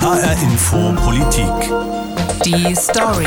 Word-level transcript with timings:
HR 0.00 0.32
Info 0.42 0.92
Politik. 1.04 1.44
Die 2.42 2.74
Story. 2.74 3.26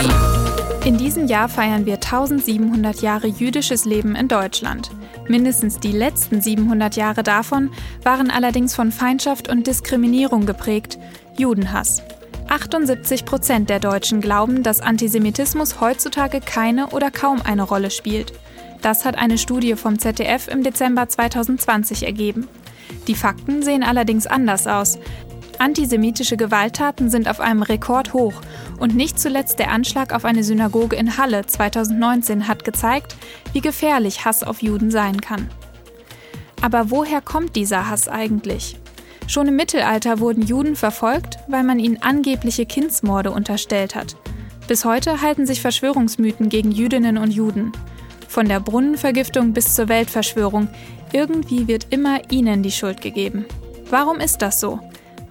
In 0.84 0.97
diesem 0.97 1.28
Jahr 1.28 1.47
feiern 1.47 1.86
wir 1.86 1.96
1700 1.96 3.04
Jahre 3.04 3.28
jüdisches 3.28 3.86
Leben 3.86 4.15
in 4.15 4.28
Deutschland. 4.28 4.89
Mindestens 5.28 5.79
die 5.79 5.91
letzten 5.91 6.41
700 6.41 6.96
Jahre 6.96 7.21
davon 7.21 7.70
waren 8.01 8.31
allerdings 8.31 8.73
von 8.73 8.91
Feindschaft 8.91 9.49
und 9.49 9.67
Diskriminierung 9.67 10.47
geprägt, 10.47 10.97
Judenhass. 11.38 12.02
78 12.50 13.24
Prozent 13.24 13.70
der 13.70 13.80
Deutschen 13.80 14.20
glauben, 14.20 14.64
dass 14.64 14.82
Antisemitismus 14.82 15.80
heutzutage 15.80 16.42
keine 16.42 16.88
oder 16.88 17.12
kaum 17.12 17.40
eine 17.44 17.64
Rolle 17.64 17.92
spielt. 17.92 18.34
Das 18.82 19.05
hat 19.05 19.16
eine 19.16 19.38
Studie 19.38 19.76
vom 19.76 20.00
ZDF 20.00 20.48
im 20.48 20.64
Dezember 20.64 21.08
2020 21.08 22.04
ergeben. 22.04 22.48
Die 23.08 23.16
Fakten 23.16 23.62
sehen 23.62 23.84
allerdings 23.84 24.28
anders 24.28 24.66
aus. 24.66 24.98
Antisemitische 25.64 26.36
Gewalttaten 26.36 27.09
sind 27.09 27.30
auf 27.30 27.39
einem 27.39 27.61
Rekord 27.61 28.12
hoch 28.12 28.34
und 28.80 28.95
nicht 28.95 29.17
zuletzt 29.17 29.59
der 29.59 29.72
Anschlag 29.72 30.13
auf 30.13 30.26
eine 30.26 30.44
Synagoge 30.44 30.98
in 30.98 31.16
Halle 31.16 31.45
2019 31.45 32.49
hat 32.49 32.66
gezeigt, 32.66 33.16
wie 33.53 33.62
gefährlich 33.62 34.26
Hass 34.26 34.44
auf 34.44 34.62
Juden 34.62 34.91
sein 34.91 35.22
kann. 35.22 35.49
Aber 36.62 36.91
woher 36.91 37.22
kommt 37.22 37.55
dieser 37.55 37.89
Hass 37.89 38.09
eigentlich? 38.09 38.77
Schon 39.26 39.48
im 39.48 39.55
Mittelalter 39.55 40.20
wurden 40.20 40.41
Juden 40.41 40.76
verfolgt, 40.76 41.38
weil 41.48 41.64
man 41.64 41.80
ihnen 41.80 42.02
angebliche 42.02 42.66
Kindsmorde 42.66 43.31
unterstellt 43.31 43.95
hat. 43.95 44.17
Bis 44.67 44.84
heute 44.84 45.22
halten 45.22 45.45
sich 45.45 45.61
Verschwörungsmythen 45.61 46.50
gegen 46.50 46.73
Jüdinnen 46.73 47.17
und 47.17 47.31
Juden. 47.31 47.72
Von 48.27 48.50
der 48.50 48.59
Brunnenvergiftung 48.59 49.53
bis 49.53 49.75
zur 49.75 49.88
Weltverschwörung, 49.88 50.67
irgendwie 51.14 51.70
wird 51.70 51.88
immer 51.89 52.20
ihnen 52.34 52.64
die 52.64 52.72
Schuld 52.72 53.00
gegeben. 53.00 53.45
Warum 53.89 54.20
ist 54.20 54.41
das 54.41 54.59
so? 54.59 54.81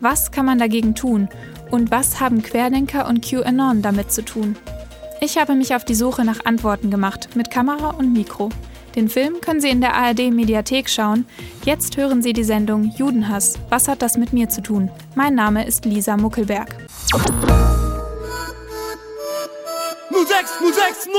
Was 0.02 0.33
kann 0.33 0.45
man 0.47 0.59
dagegen 0.59 0.97
tun? 0.97 1.29
Und 1.70 1.92
was 1.92 2.19
haben 2.19 2.42
Querdenker 2.42 3.06
und 3.06 3.23
QAnon 3.24 3.83
damit 3.83 4.11
zu 4.11 4.25
tun? 4.25 4.56
Ich 5.20 5.39
habe 5.39 5.55
mich 5.55 5.77
auf 5.77 5.84
die 5.84 5.94
Suche 5.94 6.25
nach 6.25 6.44
Antworten 6.44 6.91
gemacht, 6.91 7.36
mit 7.36 7.53
Kamera 7.53 7.91
und 7.91 8.12
Mikro. 8.12 8.48
Den 8.97 9.09
Film 9.09 9.41
können 9.41 9.61
Sie 9.61 9.70
in 9.70 9.81
der 9.81 9.94
ARD-Mediathek 9.94 10.91
schauen. 10.91 11.25
Jetzt 11.64 11.97
hören 11.97 12.20
Sie 12.20 12.33
die 12.33 12.42
Sendung 12.42 12.92
Judenhass. 12.97 13.61
Was 13.69 13.86
hat 13.86 14.03
das 14.03 14.17
mit 14.17 14.33
mir 14.33 14.48
zu 14.48 14.61
tun? 14.61 14.91
Mein 15.14 15.36
Name 15.36 15.64
ist 15.64 15.84
Lisa 15.84 16.16
Muckelberg. 16.16 16.75
06, 17.12 17.31
06, 20.11 21.06
9, 21.06 21.14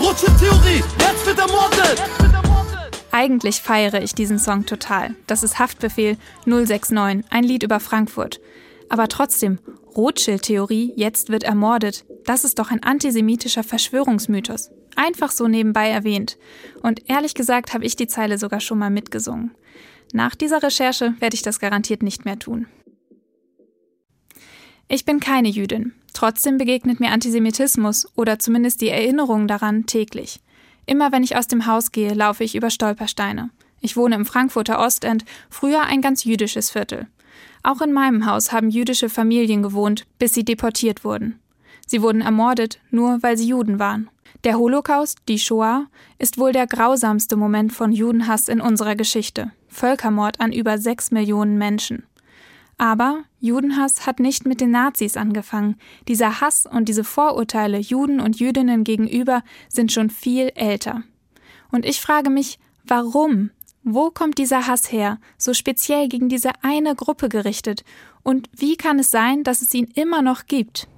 Rutsche 0.00 0.26
Theorie, 0.38 0.84
jetzt 1.00 1.26
wird 1.26 1.40
ermordet! 1.40 2.13
Eigentlich 3.16 3.60
feiere 3.60 4.02
ich 4.02 4.16
diesen 4.16 4.40
Song 4.40 4.66
total. 4.66 5.14
Das 5.28 5.44
ist 5.44 5.60
Haftbefehl 5.60 6.16
069, 6.46 7.24
ein 7.30 7.44
Lied 7.44 7.62
über 7.62 7.78
Frankfurt. 7.78 8.40
Aber 8.88 9.06
trotzdem, 9.06 9.60
Rothschild-Theorie, 9.96 10.94
jetzt 10.96 11.28
wird 11.28 11.44
ermordet, 11.44 12.04
das 12.24 12.42
ist 12.42 12.58
doch 12.58 12.72
ein 12.72 12.82
antisemitischer 12.82 13.62
Verschwörungsmythos. 13.62 14.72
Einfach 14.96 15.30
so 15.30 15.46
nebenbei 15.46 15.90
erwähnt. 15.90 16.38
Und 16.82 17.08
ehrlich 17.08 17.34
gesagt 17.34 17.72
habe 17.72 17.84
ich 17.84 17.94
die 17.94 18.08
Zeile 18.08 18.36
sogar 18.36 18.58
schon 18.58 18.80
mal 18.80 18.90
mitgesungen. 18.90 19.52
Nach 20.12 20.34
dieser 20.34 20.60
Recherche 20.64 21.14
werde 21.20 21.36
ich 21.36 21.42
das 21.42 21.60
garantiert 21.60 22.02
nicht 22.02 22.24
mehr 22.24 22.40
tun. 22.40 22.66
Ich 24.88 25.04
bin 25.04 25.20
keine 25.20 25.50
Jüdin. 25.50 25.92
Trotzdem 26.14 26.58
begegnet 26.58 26.98
mir 26.98 27.12
Antisemitismus 27.12 28.08
oder 28.16 28.40
zumindest 28.40 28.80
die 28.80 28.88
Erinnerung 28.88 29.46
daran 29.46 29.86
täglich. 29.86 30.40
Immer 30.86 31.12
wenn 31.12 31.22
ich 31.22 31.36
aus 31.36 31.46
dem 31.46 31.66
Haus 31.66 31.92
gehe, 31.92 32.14
laufe 32.14 32.44
ich 32.44 32.54
über 32.54 32.70
Stolpersteine. 32.70 33.50
Ich 33.80 33.96
wohne 33.96 34.14
im 34.14 34.24
Frankfurter 34.24 34.78
Ostend, 34.78 35.24
früher 35.50 35.82
ein 35.82 36.00
ganz 36.00 36.24
jüdisches 36.24 36.70
Viertel. 36.70 37.06
Auch 37.62 37.80
in 37.80 37.92
meinem 37.92 38.26
Haus 38.26 38.52
haben 38.52 38.70
jüdische 38.70 39.08
Familien 39.08 39.62
gewohnt, 39.62 40.06
bis 40.18 40.34
sie 40.34 40.44
deportiert 40.44 41.04
wurden. 41.04 41.40
Sie 41.86 42.02
wurden 42.02 42.20
ermordet, 42.20 42.78
nur 42.90 43.22
weil 43.22 43.36
sie 43.36 43.48
Juden 43.48 43.78
waren. 43.78 44.10
Der 44.44 44.58
Holocaust, 44.58 45.20
die 45.28 45.38
Shoah, 45.38 45.86
ist 46.18 46.38
wohl 46.38 46.52
der 46.52 46.66
grausamste 46.66 47.36
Moment 47.36 47.72
von 47.72 47.92
Judenhass 47.92 48.48
in 48.48 48.60
unserer 48.60 48.94
Geschichte. 48.94 49.52
Völkermord 49.68 50.40
an 50.40 50.52
über 50.52 50.78
sechs 50.78 51.10
Millionen 51.10 51.56
Menschen. 51.56 52.04
Aber 52.76 53.22
Judenhass 53.38 54.06
hat 54.06 54.20
nicht 54.20 54.46
mit 54.46 54.60
den 54.60 54.70
Nazis 54.70 55.16
angefangen. 55.16 55.76
Dieser 56.08 56.40
Hass 56.40 56.66
und 56.66 56.88
diese 56.88 57.04
Vorurteile 57.04 57.78
Juden 57.78 58.20
und 58.20 58.40
Jüdinnen 58.40 58.84
gegenüber 58.84 59.42
sind 59.68 59.92
schon 59.92 60.10
viel 60.10 60.50
älter. 60.54 61.02
Und 61.70 61.84
ich 61.84 62.00
frage 62.00 62.30
mich, 62.30 62.58
warum? 62.84 63.50
Wo 63.82 64.10
kommt 64.10 64.38
dieser 64.38 64.66
Hass 64.66 64.90
her, 64.90 65.18
so 65.36 65.52
speziell 65.52 66.08
gegen 66.08 66.28
diese 66.28 66.50
eine 66.62 66.94
Gruppe 66.94 67.28
gerichtet? 67.28 67.84
Und 68.22 68.48
wie 68.56 68.76
kann 68.76 68.98
es 68.98 69.10
sein, 69.10 69.44
dass 69.44 69.60
es 69.60 69.74
ihn 69.74 69.88
immer 69.94 70.22
noch 70.22 70.46
gibt? 70.46 70.88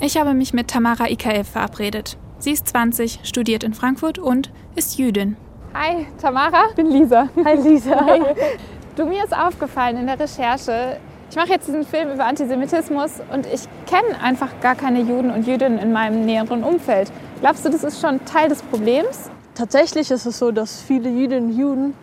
Ich 0.00 0.16
habe 0.16 0.32
mich 0.32 0.54
mit 0.54 0.68
Tamara 0.68 1.10
Ikaev 1.10 1.50
verabredet. 1.50 2.16
Sie 2.38 2.52
ist 2.52 2.68
20, 2.68 3.20
studiert 3.22 3.64
in 3.64 3.74
Frankfurt 3.74 4.18
und 4.18 4.50
ist 4.74 4.96
Jüdin. 4.98 5.36
Hi, 5.74 6.06
Tamara. 6.18 6.70
Ich 6.70 6.74
bin 6.74 6.86
Lisa. 6.86 7.28
Hi, 7.44 7.56
Lisa. 7.56 8.06
Hi. 8.06 8.20
Du, 9.00 9.06
mir 9.06 9.24
ist 9.24 9.34
aufgefallen 9.34 9.96
in 9.96 10.06
der 10.06 10.20
Recherche, 10.20 10.98
ich 11.30 11.34
mache 11.34 11.48
jetzt 11.48 11.66
diesen 11.66 11.86
Film 11.86 12.12
über 12.12 12.26
Antisemitismus 12.26 13.12
und 13.32 13.46
ich 13.46 13.62
kenne 13.86 14.22
einfach 14.22 14.50
gar 14.60 14.74
keine 14.74 15.00
Juden 15.00 15.30
und 15.30 15.46
Jüdinnen 15.46 15.78
in 15.78 15.90
meinem 15.90 16.26
näheren 16.26 16.62
Umfeld. 16.62 17.10
Glaubst 17.40 17.64
du, 17.64 17.70
das 17.70 17.82
ist 17.82 17.98
schon 17.98 18.22
Teil 18.26 18.50
des 18.50 18.60
Problems? 18.60 19.30
Tatsächlich 19.54 20.10
ist 20.10 20.26
es 20.26 20.38
so, 20.38 20.50
dass 20.50 20.82
viele 20.82 21.08
Jüdinnen 21.08 21.48
und 21.48 21.58
Juden 21.58 21.94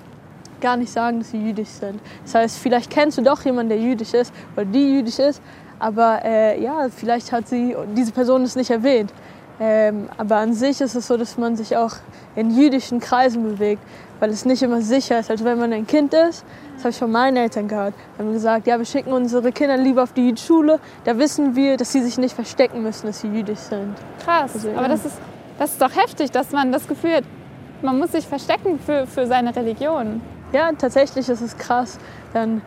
gar 0.60 0.76
nicht 0.76 0.92
sagen, 0.92 1.20
dass 1.20 1.30
sie 1.30 1.38
jüdisch 1.38 1.70
sind. 1.70 2.00
Das 2.24 2.34
heißt, 2.34 2.58
vielleicht 2.58 2.90
kennst 2.90 3.20
du 3.20 3.22
doch 3.22 3.46
jemanden, 3.46 3.70
der 3.70 3.80
jüdisch 3.80 4.16
ist 4.16 4.34
oder 4.56 4.66
die 4.66 4.96
jüdisch 4.96 5.20
ist, 5.20 5.40
aber 5.78 6.26
äh, 6.26 6.60
ja, 6.60 6.88
vielleicht 6.90 7.32
hat 7.32 7.48
sie 7.48 7.76
diese 7.96 8.12
Person 8.12 8.42
es 8.42 8.56
nicht 8.56 8.72
erwähnt. 8.72 9.14
Ähm, 9.60 10.10
aber 10.18 10.38
an 10.38 10.54
sich 10.54 10.82
ist 10.82 10.96
es 10.96 11.06
so, 11.06 11.16
dass 11.16 11.38
man 11.38 11.56
sich 11.56 11.78
auch 11.78 11.94
in 12.36 12.56
jüdischen 12.56 13.00
Kreisen 13.00 13.44
bewegt, 13.44 13.84
weil 14.20 14.30
es 14.30 14.46
nicht 14.46 14.64
immer 14.64 14.82
sicher 14.82 15.20
ist. 15.20 15.30
Also 15.30 15.46
wenn 15.46 15.58
man 15.58 15.74
ein 15.74 15.88
Kind 15.88 16.14
ist, 16.14 16.44
das 16.76 16.84
habe 16.84 16.90
ich 16.90 16.98
von 16.98 17.12
meinen 17.12 17.38
Eltern 17.38 17.68
gehört, 17.68 17.94
haben 18.18 18.34
gesagt, 18.34 18.68
ja, 18.68 18.78
wir 18.78 18.86
schicken 18.86 19.12
unsere 19.12 19.52
Kinder 19.52 19.78
lieber 19.78 20.04
auf 20.04 20.14
die 20.14 20.36
Schule, 20.38 20.80
da 21.04 21.18
wissen 21.18 21.56
wir, 21.56 21.78
dass 21.78 21.92
sie 21.92 22.02
sich 22.02 22.18
nicht 22.18 22.34
verstecken 22.34 22.84
müssen, 22.84 23.08
dass 23.08 23.22
sie 23.22 23.28
jüdisch 23.28 23.60
sind. 23.60 23.96
Krass, 24.24 24.56
also, 24.56 24.70
ja. 24.70 24.78
aber 24.78 24.88
das 24.88 25.06
ist, 25.06 25.18
das 25.60 25.72
ist 25.74 25.82
doch 25.82 25.96
heftig, 25.96 26.32
dass 26.32 26.52
man 26.52 26.72
das 26.72 26.88
Gefühl 26.88 27.16
hat, 27.16 27.24
man 27.82 27.98
muss 28.00 28.12
sich 28.12 28.28
verstecken 28.28 28.80
für, 28.80 29.06
für 29.08 29.28
seine 29.28 29.56
Religion. 29.56 30.22
Ja, 30.52 30.72
tatsächlich 30.72 31.28
ist 31.30 31.42
es 31.42 31.58
krass. 31.58 32.00
Dann, 32.34 32.62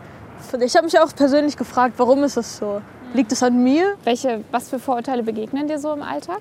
ich 0.61 0.77
habe 0.77 0.85
mich 0.85 0.99
auch 0.99 1.15
persönlich 1.15 1.57
gefragt, 1.57 1.95
warum 1.97 2.23
ist 2.25 2.37
das 2.37 2.59
so? 2.59 2.81
Liegt 3.15 3.33
es 3.33 3.43
an 3.43 3.63
mir? 3.63 3.97
Welche, 4.05 4.45
was 4.53 4.69
für 4.69 4.79
Vorurteile 4.79 5.23
begegnen 5.23 5.67
dir 5.67 5.79
so 5.79 5.93
im 5.93 6.03
Alltag? 6.03 6.41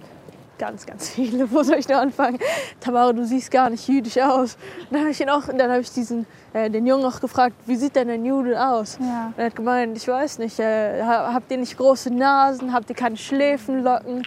Ganz, 0.59 0.86
ganz 0.86 1.09
viele. 1.09 1.50
Wo 1.52 1.64
soll 1.64 1.80
ich 1.80 1.88
da 1.88 2.00
anfangen? 2.02 2.38
Tamara, 2.80 3.14
du 3.14 3.25
siehst 3.25 3.50
gar 3.50 3.72
nicht 3.72 3.88
jüdisch 3.88 4.20
aus. 4.20 4.58
dann 4.92 5.00
habe 5.00 5.09
ich 5.09 5.20
ihn 5.20 5.30
auch, 5.30 5.47
dann 5.47 5.72
habe 5.72 5.81
ich 5.81 5.92
diesen, 5.92 6.28
äh, 6.53 6.70
den 6.70 6.86
Jungen 6.86 7.06
auch 7.06 7.20
gefragt, 7.20 7.56
wie 7.66 7.75
sieht 7.75 7.96
denn 7.96 8.09
ein 8.12 8.24
Jude 8.24 8.62
aus? 8.64 9.00
Ja. 9.02 9.28
Und 9.28 9.40
er 9.40 9.46
hat 9.48 9.56
gemeint, 9.56 9.98
ich 9.98 10.08
weiß 10.08 10.38
nicht, 10.38 10.59
äh, 10.59 11.02
habt 11.03 11.50
ihr 11.52 11.58
nicht 11.58 11.75
große 11.78 12.14
Nasen, 12.14 12.74
habt 12.74 12.90
ihr 12.90 12.96
keine 12.96 13.18
Schläfenlocken? 13.18 14.18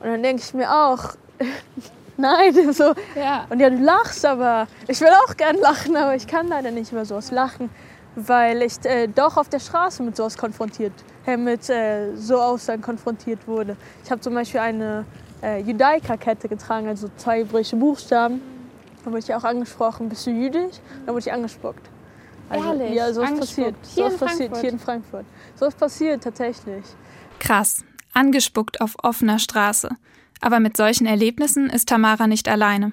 Und 0.00 0.06
dann 0.06 0.22
denke 0.22 0.42
ich 0.44 0.52
mir 0.52 0.70
auch, 0.70 1.14
nein, 2.16 2.54
so. 2.72 2.94
Ja. 3.16 3.46
Und 3.48 3.60
ja, 3.60 3.70
du 3.70 3.78
lachst, 3.78 4.24
aber 4.26 4.66
ich 4.88 5.00
will 5.00 5.12
auch 5.26 5.36
gern 5.36 5.56
lachen, 5.56 5.96
aber 5.96 6.14
ich 6.14 6.26
kann 6.26 6.48
leider 6.48 6.70
nicht 6.70 6.92
über 6.92 7.04
sowas 7.04 7.30
lachen, 7.30 7.70
weil 8.16 8.62
ich 8.62 8.84
äh, 8.84 9.06
doch 9.06 9.36
auf 9.36 9.48
der 9.48 9.60
Straße 9.60 10.02
mit 10.02 10.16
sowas 10.16 10.36
konfrontiert, 10.36 10.92
äh, 11.26 11.36
mit 11.36 11.68
äh, 11.70 12.14
so 12.16 12.40
Aussagen 12.40 12.82
konfrontiert 12.82 13.46
wurde. 13.46 13.76
Ich 14.04 14.10
habe 14.10 14.20
zum 14.20 14.34
Beispiel 14.34 14.60
eine 14.60 15.04
äh, 15.42 15.60
Judaica-Kette 15.60 16.48
getragen, 16.48 16.88
also 16.88 17.08
zwei 17.16 17.40
hebräische 17.40 17.76
Buchstaben. 17.76 18.40
Da 19.04 19.10
wurde 19.10 19.20
ich 19.20 19.34
auch 19.34 19.44
angesprochen, 19.44 20.08
bist 20.08 20.26
du 20.26 20.30
jüdisch? 20.30 20.76
Da 21.06 21.12
wurde 21.12 21.20
ich 21.20 21.32
angespuckt. 21.32 21.88
Also, 22.50 22.66
Ehrlich? 22.66 22.94
Ja, 22.94 23.12
so 23.12 23.22
ist 23.22 23.38
passiert. 23.38 23.74
Hier 23.94 24.08
so 24.08 24.14
ist 24.14 24.20
passiert 24.20 24.56
hier 24.58 24.70
in 24.70 24.78
Frankfurt. 24.78 25.24
So 25.54 25.66
ist 25.66 25.78
passiert 25.78 26.22
tatsächlich. 26.22 26.84
Krass. 27.38 27.84
Angespuckt 28.12 28.80
auf 28.80 28.96
offener 29.02 29.38
Straße. 29.38 29.88
Aber 30.40 30.58
mit 30.58 30.76
solchen 30.76 31.06
Erlebnissen 31.06 31.70
ist 31.70 31.88
Tamara 31.88 32.26
nicht 32.26 32.48
alleine. 32.48 32.92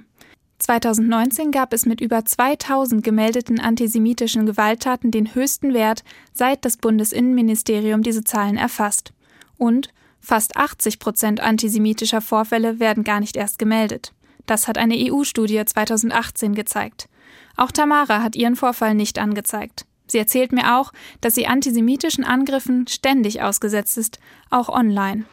2019 0.60 1.52
gab 1.52 1.74
es 1.74 1.86
mit 1.86 2.02
über 2.02 2.26
2000 2.26 3.04
gemeldeten 3.04 3.60
antisemitischen 3.60 4.46
Gewalttaten 4.46 5.12
den 5.12 5.34
höchsten 5.36 5.74
Wert, 5.74 6.04
seit 6.34 6.66
das 6.66 6.78
Bundesinnenministerium 6.78 8.02
diese 8.02 8.24
Zahlen 8.24 8.58
erfasst. 8.58 9.14
Und 9.58 9.90
Fast 10.28 10.58
80 10.58 11.00
Prozent 11.00 11.40
antisemitischer 11.40 12.20
Vorfälle 12.20 12.82
werden 12.82 13.06
gar 13.06 13.22
nicht 13.22 13.38
erst 13.38 13.60
gemeldet. 13.60 14.12
Das 14.46 14.68
hat 14.68 14.78
eine 14.78 14.96
EU-Studie 14.98 15.64
2018 15.64 16.54
gezeigt. 16.54 17.08
Auch 17.56 17.72
Tamara 17.72 18.22
hat 18.22 18.36
ihren 18.36 18.58
Vorfall 18.58 18.94
nicht 18.94 19.20
angezeigt. 19.20 19.86
Sie 20.06 20.18
erzählt 20.18 20.52
mir 20.52 20.78
auch, 20.78 20.92
dass 21.22 21.34
sie 21.34 21.48
antisemitischen 21.48 22.26
Angriffen 22.26 22.88
ständig 22.88 23.42
ausgesetzt 23.42 23.98
ist, 23.98 24.20
auch 24.50 24.68
online. 24.68 25.24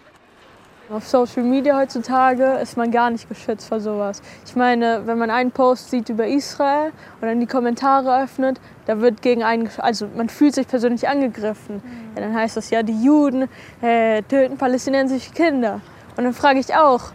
Auf 0.90 1.08
Social 1.08 1.44
Media 1.44 1.78
heutzutage 1.78 2.58
ist 2.62 2.76
man 2.76 2.90
gar 2.90 3.08
nicht 3.08 3.26
geschützt 3.26 3.68
vor 3.68 3.80
sowas. 3.80 4.20
Ich 4.44 4.54
meine, 4.54 5.06
wenn 5.06 5.16
man 5.16 5.30
einen 5.30 5.50
Post 5.50 5.90
sieht 5.90 6.10
über 6.10 6.26
Israel 6.26 6.92
und 7.22 7.26
dann 7.26 7.40
die 7.40 7.46
Kommentare 7.46 8.22
öffnet, 8.22 8.60
da 8.84 9.00
wird 9.00 9.22
gegen 9.22 9.42
einen, 9.42 9.70
also 9.78 10.06
man 10.14 10.28
fühlt 10.28 10.54
sich 10.54 10.68
persönlich 10.68 11.08
angegriffen. 11.08 11.82
Ja, 12.14 12.20
dann 12.20 12.34
heißt 12.34 12.58
das 12.58 12.68
ja, 12.68 12.82
die 12.82 13.02
Juden 13.02 13.48
äh, 13.80 14.20
töten 14.24 14.58
palästinensische 14.58 15.32
Kinder. 15.32 15.80
Und 16.18 16.24
dann 16.24 16.34
frage 16.34 16.60
ich 16.60 16.74
auch, 16.74 17.12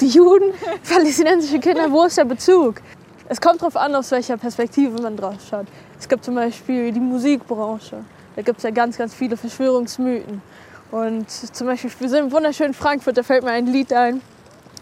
die 0.00 0.08
Juden, 0.08 0.52
palästinensische 0.88 1.58
Kinder, 1.58 1.90
wo 1.90 2.04
ist 2.04 2.16
der 2.16 2.26
Bezug? 2.26 2.76
Es 3.28 3.40
kommt 3.40 3.60
darauf 3.60 3.76
an, 3.76 3.92
aus 3.96 4.12
welcher 4.12 4.36
Perspektive 4.36 5.02
man 5.02 5.16
drauf 5.16 5.34
schaut. 5.50 5.66
Es 5.98 6.08
gibt 6.08 6.24
zum 6.24 6.36
Beispiel 6.36 6.92
die 6.92 7.00
Musikbranche. 7.00 8.04
Da 8.36 8.42
gibt 8.42 8.58
es 8.58 8.62
ja 8.62 8.70
ganz, 8.70 8.96
ganz 8.98 9.12
viele 9.14 9.36
Verschwörungsmythen. 9.36 10.40
Und 10.92 11.30
zum 11.30 11.66
Beispiel, 11.66 11.90
wir 11.98 12.08
sind 12.10 12.18
im 12.18 12.32
wunderschönen 12.32 12.74
Frankfurt, 12.74 13.16
da 13.16 13.22
fällt 13.22 13.42
mir 13.44 13.50
ein 13.52 13.66
Lied 13.66 13.94
ein, 13.94 14.20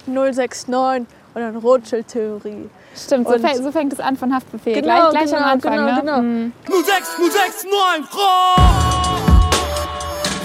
069 0.06 1.06
und 1.34 1.40
dann 1.40 1.56
Rothschild-Theorie. 1.56 2.68
Stimmt, 2.96 3.28
so, 3.28 3.38
fängt, 3.38 3.56
so 3.56 3.70
fängt 3.70 3.92
es 3.92 4.00
an 4.00 4.16
von 4.16 4.34
Haftbefehl. 4.34 4.74
Genau, 4.74 5.10
gleich, 5.10 5.10
gleich 5.10 5.24
genau, 5.26 5.36
am 5.36 5.44
Anfang. 5.44 5.72
genau, 5.72 5.84
ne? 5.86 6.00
genau. 6.00 6.20
Mhm. 6.20 6.52
06, 6.66 7.16
069, 7.16 8.10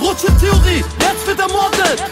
Rothschild-Theorie, 0.01 0.83
jetzt 0.99 1.27
wird 1.27 1.39
ermordet! 1.39 2.03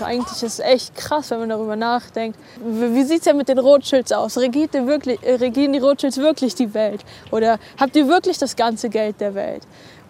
Eigentlich 0.00 0.42
ist 0.42 0.42
es 0.42 0.58
echt 0.58 0.94
krass, 0.96 1.30
wenn 1.30 1.38
man 1.38 1.48
darüber 1.48 1.76
nachdenkt. 1.76 2.38
Wie 2.62 2.94
wie 2.94 3.04
sieht 3.04 3.20
es 3.20 3.24
ja 3.24 3.32
mit 3.32 3.48
den 3.48 3.58
Rothschilds 3.58 4.12
aus? 4.12 4.36
Regiert 4.36 4.74
wirklich, 4.74 5.22
äh, 5.22 5.36
regieren 5.36 5.72
die 5.72 5.78
Rothschilds 5.78 6.18
wirklich 6.18 6.54
die 6.54 6.74
Welt? 6.74 7.02
Oder 7.30 7.58
habt 7.80 7.96
ihr 7.96 8.06
wirklich 8.06 8.36
das 8.36 8.54
ganze 8.54 8.90
Geld 8.90 9.18
der 9.22 9.34
Welt? 9.34 9.62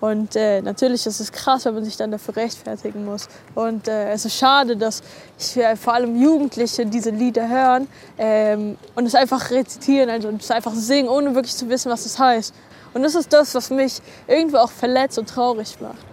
Und 0.05 0.37
äh, 0.37 0.61
natürlich 0.61 1.06
ist 1.06 1.19
es 1.19 1.33
krass, 1.33 1.65
wenn 1.65 1.73
man 1.73 1.83
sich 1.83 1.97
dann 1.97 2.11
dafür 2.11 2.37
rechtfertigen 2.37 3.06
muss. 3.06 3.27
Und 3.55 3.89
äh, 3.89 4.11
es 4.11 4.27
ist 4.27 4.37
schade, 4.37 4.77
dass 4.77 5.03
ich, 5.39 5.56
äh, 5.56 5.77
vor 5.77 5.95
allem 5.95 6.21
Jugendliche 6.21 6.85
diese 6.85 7.09
Lieder 7.09 7.49
hören 7.49 7.89
ähm, 8.19 8.77
und 8.95 9.06
es 9.06 9.15
einfach 9.15 9.51
rezitieren, 9.51 10.11
also 10.11 10.29
es 10.29 10.51
einfach 10.51 10.75
singen, 10.75 11.09
ohne 11.09 11.35
wirklich 11.35 11.55
zu 11.55 11.71
wissen, 11.71 11.91
was 11.91 12.05
es 12.05 12.19
heißt. 12.19 12.53
Und 12.93 13.03
das 13.03 13.15
ist 13.15 13.33
das, 13.33 13.55
was 13.55 13.71
mich 13.71 14.03
irgendwo 14.29 14.59
auch 14.59 14.71
verletzt 14.71 15.19
und 15.19 15.27
traurig 15.27 15.81
macht. 15.81 16.05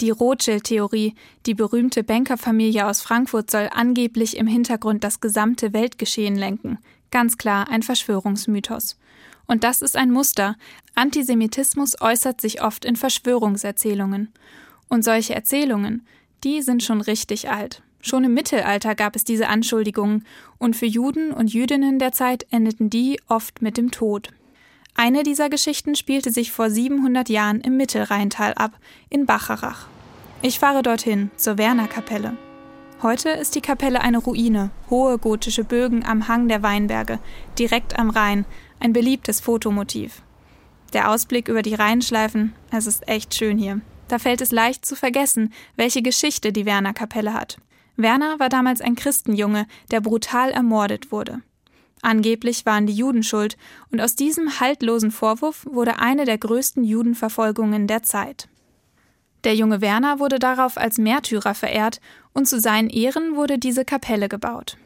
Die 0.00 0.10
Rothschild-Theorie, 0.10 1.14
die 1.46 1.54
berühmte 1.54 2.02
Bankerfamilie 2.02 2.88
aus 2.88 3.02
Frankfurt, 3.02 3.52
soll 3.52 3.70
angeblich 3.72 4.36
im 4.36 4.48
Hintergrund 4.48 5.04
das 5.04 5.20
gesamte 5.20 5.72
Weltgeschehen 5.74 6.34
lenken. 6.34 6.80
Ganz 7.14 7.38
klar 7.38 7.70
ein 7.70 7.84
Verschwörungsmythos. 7.84 8.98
Und 9.46 9.62
das 9.62 9.82
ist 9.82 9.96
ein 9.96 10.10
Muster. 10.10 10.56
Antisemitismus 10.96 12.00
äußert 12.00 12.40
sich 12.40 12.60
oft 12.60 12.84
in 12.84 12.96
Verschwörungserzählungen. 12.96 14.32
Und 14.88 15.04
solche 15.04 15.32
Erzählungen, 15.32 16.04
die 16.42 16.60
sind 16.60 16.82
schon 16.82 17.00
richtig 17.00 17.48
alt. 17.48 17.84
Schon 18.00 18.24
im 18.24 18.34
Mittelalter 18.34 18.96
gab 18.96 19.14
es 19.14 19.22
diese 19.22 19.46
Anschuldigungen, 19.46 20.24
und 20.58 20.74
für 20.74 20.86
Juden 20.86 21.30
und 21.30 21.54
Jüdinnen 21.54 22.00
der 22.00 22.10
Zeit 22.10 22.48
endeten 22.50 22.90
die 22.90 23.20
oft 23.28 23.62
mit 23.62 23.76
dem 23.76 23.92
Tod. 23.92 24.30
Eine 24.96 25.22
dieser 25.22 25.48
Geschichten 25.48 25.94
spielte 25.94 26.32
sich 26.32 26.50
vor 26.50 26.68
700 26.68 27.28
Jahren 27.28 27.60
im 27.60 27.76
Mittelrheintal 27.76 28.54
ab, 28.54 28.72
in 29.08 29.24
Bacharach. 29.24 29.86
Ich 30.42 30.58
fahre 30.58 30.82
dorthin, 30.82 31.30
zur 31.36 31.58
Wernerkapelle. 31.58 32.36
Heute 33.04 33.28
ist 33.28 33.54
die 33.54 33.60
Kapelle 33.60 34.00
eine 34.00 34.16
Ruine, 34.16 34.70
hohe 34.88 35.18
gotische 35.18 35.62
Bögen 35.62 36.06
am 36.06 36.26
Hang 36.26 36.48
der 36.48 36.62
Weinberge, 36.62 37.18
direkt 37.58 37.98
am 37.98 38.08
Rhein, 38.08 38.46
ein 38.80 38.94
beliebtes 38.94 39.40
Fotomotiv. 39.40 40.22
Der 40.94 41.10
Ausblick 41.10 41.48
über 41.48 41.60
die 41.60 41.74
Rheinschleifen, 41.74 42.54
es 42.70 42.86
ist 42.86 43.06
echt 43.06 43.34
schön 43.34 43.58
hier. 43.58 43.82
Da 44.08 44.18
fällt 44.18 44.40
es 44.40 44.52
leicht 44.52 44.86
zu 44.86 44.96
vergessen, 44.96 45.52
welche 45.76 46.00
Geschichte 46.00 46.50
die 46.50 46.64
Wernerkapelle 46.64 47.34
hat. 47.34 47.58
Werner 47.98 48.40
war 48.40 48.48
damals 48.48 48.80
ein 48.80 48.94
Christenjunge, 48.94 49.66
der 49.90 50.00
brutal 50.00 50.50
ermordet 50.50 51.12
wurde. 51.12 51.42
Angeblich 52.00 52.64
waren 52.64 52.86
die 52.86 52.94
Juden 52.94 53.22
schuld, 53.22 53.58
und 53.92 54.00
aus 54.00 54.16
diesem 54.16 54.60
haltlosen 54.60 55.10
Vorwurf 55.10 55.66
wurde 55.70 55.98
eine 55.98 56.24
der 56.24 56.38
größten 56.38 56.82
Judenverfolgungen 56.82 57.86
der 57.86 58.02
Zeit. 58.02 58.48
Der 59.44 59.54
junge 59.54 59.80
Werner 59.80 60.18
wurde 60.18 60.38
darauf 60.38 60.78
als 60.78 60.98
Märtyrer 60.98 61.54
verehrt, 61.54 62.00
und 62.32 62.48
zu 62.48 62.58
seinen 62.58 62.88
Ehren 62.88 63.36
wurde 63.36 63.58
diese 63.58 63.84
Kapelle 63.84 64.28
gebaut. 64.28 64.76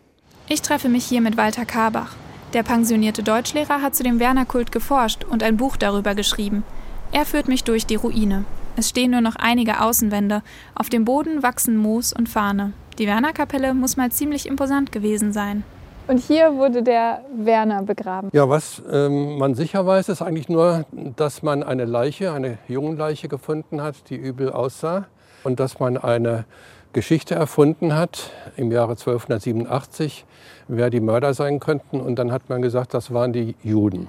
Ich 0.49 0.63
treffe 0.63 0.89
mich 0.89 1.05
hier 1.05 1.21
mit 1.21 1.37
Walter 1.37 1.65
Karbach. 1.65 2.17
Der 2.53 2.63
pensionierte 2.63 3.23
Deutschlehrer 3.23 3.83
hat 3.83 3.95
zu 3.95 4.03
dem 4.03 4.19
Werner-Kult 4.19 4.73
geforscht 4.73 5.25
und 5.25 5.43
ein 5.43 5.57
Buch 5.57 5.77
darüber 5.77 6.15
geschrieben. 6.15 6.65
Er 7.13 7.25
führt 7.25 7.47
mich 7.47 7.65
durch 7.65 7.87
die 7.87 7.95
Ruine. 7.95 8.45
Es 8.77 8.89
stehen 8.89 9.11
nur 9.11 9.21
noch 9.21 9.37
einige 9.37 9.81
Außenwände. 9.81 10.43
Auf 10.75 10.89
dem 10.89 11.05
Boden 11.05 11.43
wachsen 11.43 11.77
Moos 11.77 12.13
und 12.13 12.29
Fahne. 12.29 12.73
Die 12.99 13.07
Werner-Kapelle 13.07 13.75
muss 13.75 13.97
mal 13.97 14.11
ziemlich 14.11 14.47
imposant 14.47 14.91
gewesen 14.93 15.33
sein. 15.33 15.65
Und 16.09 16.21
hier 16.21 16.57
wurde 16.57 16.83
der 16.83 17.21
Werner 17.37 17.83
begraben. 17.83 18.31
Ja, 18.33 18.49
was 18.49 18.83
ähm, 18.91 19.37
man 19.37 19.55
sicher 19.55 19.87
weiß, 19.87 20.09
ist 20.09 20.23
eigentlich 20.23 20.49
nur, 20.49 20.87
dass 21.17 21.43
man 21.43 21.63
eine 21.63 21.85
Leiche, 21.85 22.33
eine 22.33 22.57
Jungenleiche 22.67 23.29
gefunden 23.29 23.83
hat, 23.83 24.09
die 24.09 24.17
übel 24.17 24.51
aussah. 24.51 25.07
Und 25.45 25.61
dass 25.61 25.79
man 25.81 25.99
eine 25.99 26.47
Geschichte 26.95 27.35
erfunden 27.35 27.95
hat 27.95 28.31
im 28.57 28.73
Jahre 28.73 28.93
1287, 28.93 30.25
wer 30.67 30.89
die 30.89 31.01
Mörder 31.01 31.35
sein 31.35 31.61
könnten. 31.61 32.01
Und 32.01 32.19
dann 32.19 32.33
hat 32.33 32.49
man 32.49 32.63
gesagt, 32.63 32.95
das 32.95 33.13
waren 33.13 33.35
die 33.35 33.55
Juden. 33.63 34.09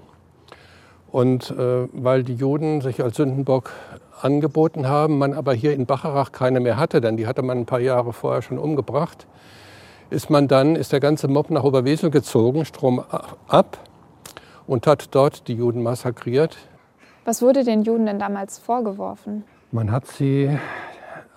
Und 1.12 1.52
äh, 1.52 1.88
weil 1.92 2.24
die 2.24 2.36
Juden 2.36 2.80
sich 2.80 3.04
als 3.04 3.18
Sündenbock 3.18 3.72
angeboten 4.22 4.88
haben, 4.88 5.18
man 5.18 5.34
aber 5.34 5.54
hier 5.54 5.74
in 5.74 5.86
Bacharach 5.86 6.32
keine 6.32 6.62
mehr 6.62 6.78
hatte, 6.78 7.02
denn 7.02 7.18
die 7.18 7.28
hatte 7.28 7.42
man 7.42 7.60
ein 7.60 7.66
paar 7.66 7.82
Jahre 7.82 8.14
vorher 8.14 8.42
schon 8.42 8.58
umgebracht, 8.58 9.28
ist 10.10 10.30
man 10.30 10.48
dann, 10.48 10.76
ist 10.76 10.92
der 10.92 11.00
ganze 11.00 11.28
Mob 11.28 11.50
nach 11.50 11.64
Oberwesel 11.64 12.10
gezogen, 12.10 12.66
Strom 12.66 13.04
ab 13.48 13.78
und 14.68 14.88
hat 14.88 15.14
dort 15.16 15.48
die 15.48 15.54
Juden 15.54 15.84
massakriert. 15.84 16.58
Was 17.26 17.42
wurde 17.42 17.64
den 17.64 17.84
Juden 17.84 18.06
denn 18.06 18.20
damals 18.20 18.60
vorgeworfen? 18.60 19.44
Man 19.72 19.92
hat 19.92 20.08
sie 20.08 20.58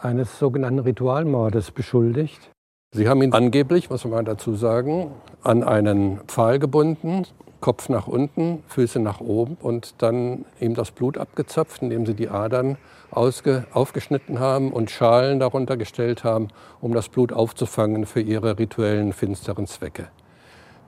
eines 0.00 0.38
sogenannten 0.38 0.80
Ritualmordes 0.80 1.70
beschuldigt. 1.70 2.50
Sie 2.94 3.08
haben 3.08 3.22
ihn 3.22 3.32
angeblich, 3.32 3.90
muss 3.90 4.04
man 4.04 4.24
dazu 4.24 4.54
sagen, 4.54 5.12
an 5.42 5.64
einen 5.64 6.20
Pfahl 6.26 6.58
gebunden, 6.58 7.26
Kopf 7.60 7.88
nach 7.88 8.06
unten, 8.06 8.62
Füße 8.68 8.98
nach 8.98 9.20
oben 9.20 9.56
und 9.60 10.02
dann 10.02 10.44
ihm 10.60 10.74
das 10.74 10.90
Blut 10.90 11.16
abgezapft, 11.16 11.82
indem 11.82 12.04
sie 12.06 12.14
die 12.14 12.28
Adern 12.28 12.76
ausge, 13.12 13.64
aufgeschnitten 13.72 14.40
haben 14.40 14.72
und 14.72 14.90
Schalen 14.90 15.38
darunter 15.38 15.76
gestellt 15.76 16.24
haben, 16.24 16.48
um 16.80 16.92
das 16.94 17.08
Blut 17.08 17.32
aufzufangen 17.32 18.06
für 18.06 18.20
ihre 18.20 18.58
rituellen 18.58 19.12
finsteren 19.12 19.66
Zwecke. 19.66 20.08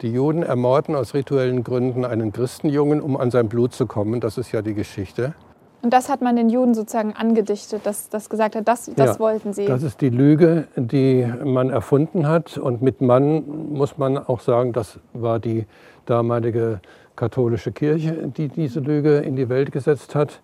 Die 0.03 0.13
Juden 0.13 0.43
ermorden 0.43 0.97
aus 0.97 1.15
rituellen 1.15 1.63
Gründen 1.63 2.05
einen 2.05 2.33
Christenjungen, 2.33 3.01
um 3.01 3.17
an 3.17 3.31
sein 3.31 3.49
Blut 3.49 3.73
zu 3.73 3.87
kommen. 3.87 4.21
Das 4.21 4.39
ist 4.39 4.53
ja 4.53 4.61
die 4.61 4.75
Geschichte. 4.75 5.35
Und 5.83 5.93
das 5.93 6.09
hat 6.09 6.23
man 6.23 6.35
den 6.35 6.49
Juden 6.49 6.75
sozusagen 6.75 7.13
angedichtet, 7.13 7.85
dass 7.85 8.09
das 8.09 8.31
gesagt 8.31 8.57
hat, 8.57 8.67
das, 8.67 8.91
das 8.97 9.17
Ja, 9.17 9.19
wollten 9.21 9.53
sie. 9.53 9.67
Das 9.67 9.83
ist 9.83 10.01
die 10.01 10.09
Lüge, 10.09 10.67
die 10.77 11.31
man 11.45 11.69
erfunden 11.69 12.27
hat. 12.27 12.57
Und 12.57 12.81
mit 12.81 13.03
Mann 13.03 13.45
muss 13.75 13.99
man 13.99 14.17
auch 14.17 14.41
sagen, 14.41 14.73
das 14.73 14.99
war 15.13 15.39
die 15.39 15.67
damalige 16.07 16.81
katholische 17.17 17.71
Kirche, 17.71 18.33
die 18.35 18.49
diese 18.49 18.81
Lüge 18.81 19.19
in 19.19 19.37
die 19.37 19.51
Welt 19.51 19.73
gesetzt 19.73 20.15
hat. 20.15 20.41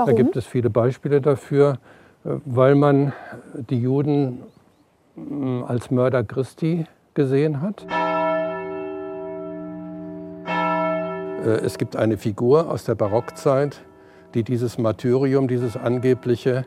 Da 0.00 0.06
Warum? 0.06 0.16
gibt 0.16 0.36
es 0.36 0.46
viele 0.46 0.70
Beispiele 0.70 1.20
dafür, 1.20 1.76
äh, 2.24 2.30
weil 2.46 2.74
man 2.74 3.12
die 3.52 3.82
Juden 3.82 4.40
mm, 5.14 5.64
als 5.64 5.90
Mörder 5.90 6.24
Christi 6.24 6.86
gesehen 7.12 7.60
hat. 7.60 7.84
Äh, 11.44 11.50
Es 11.66 11.76
gibt 11.76 11.96
eine 11.96 12.16
Figur 12.16 12.70
aus 12.70 12.84
der 12.84 12.94
Barockzeit, 12.94 13.82
die 14.32 14.42
dieses 14.42 14.78
Martyrium, 14.78 15.48
dieses 15.48 15.76
angebliche, 15.76 16.64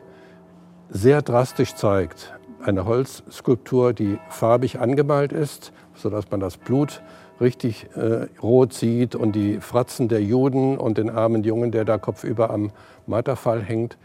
sehr 0.88 1.20
drastisch 1.20 1.74
zeigt. 1.74 2.34
Eine 2.62 2.84
Holzskulptur, 2.84 3.94
die 3.94 4.16
farbig 4.28 4.78
angemalt 4.78 5.32
ist, 5.32 5.72
sodass 5.94 6.30
man 6.30 6.38
das 6.38 6.56
Blut 6.56 7.02
richtig 7.44 7.86
äh, 7.94 8.26
rot 8.42 8.72
sieht 8.72 9.14
und 9.14 9.32
die 9.36 9.60
Fratzen 9.60 10.08
der 10.08 10.22
Juden 10.22 10.76
und 10.76 10.98
den 10.98 11.08
armen 11.08 11.44
Jungen, 11.44 11.70
der 11.70 11.84
da 11.84 11.98
kopfüber 11.98 12.50
am 12.50 12.72
Marterfall 13.06 13.62
hängt. 13.62 13.96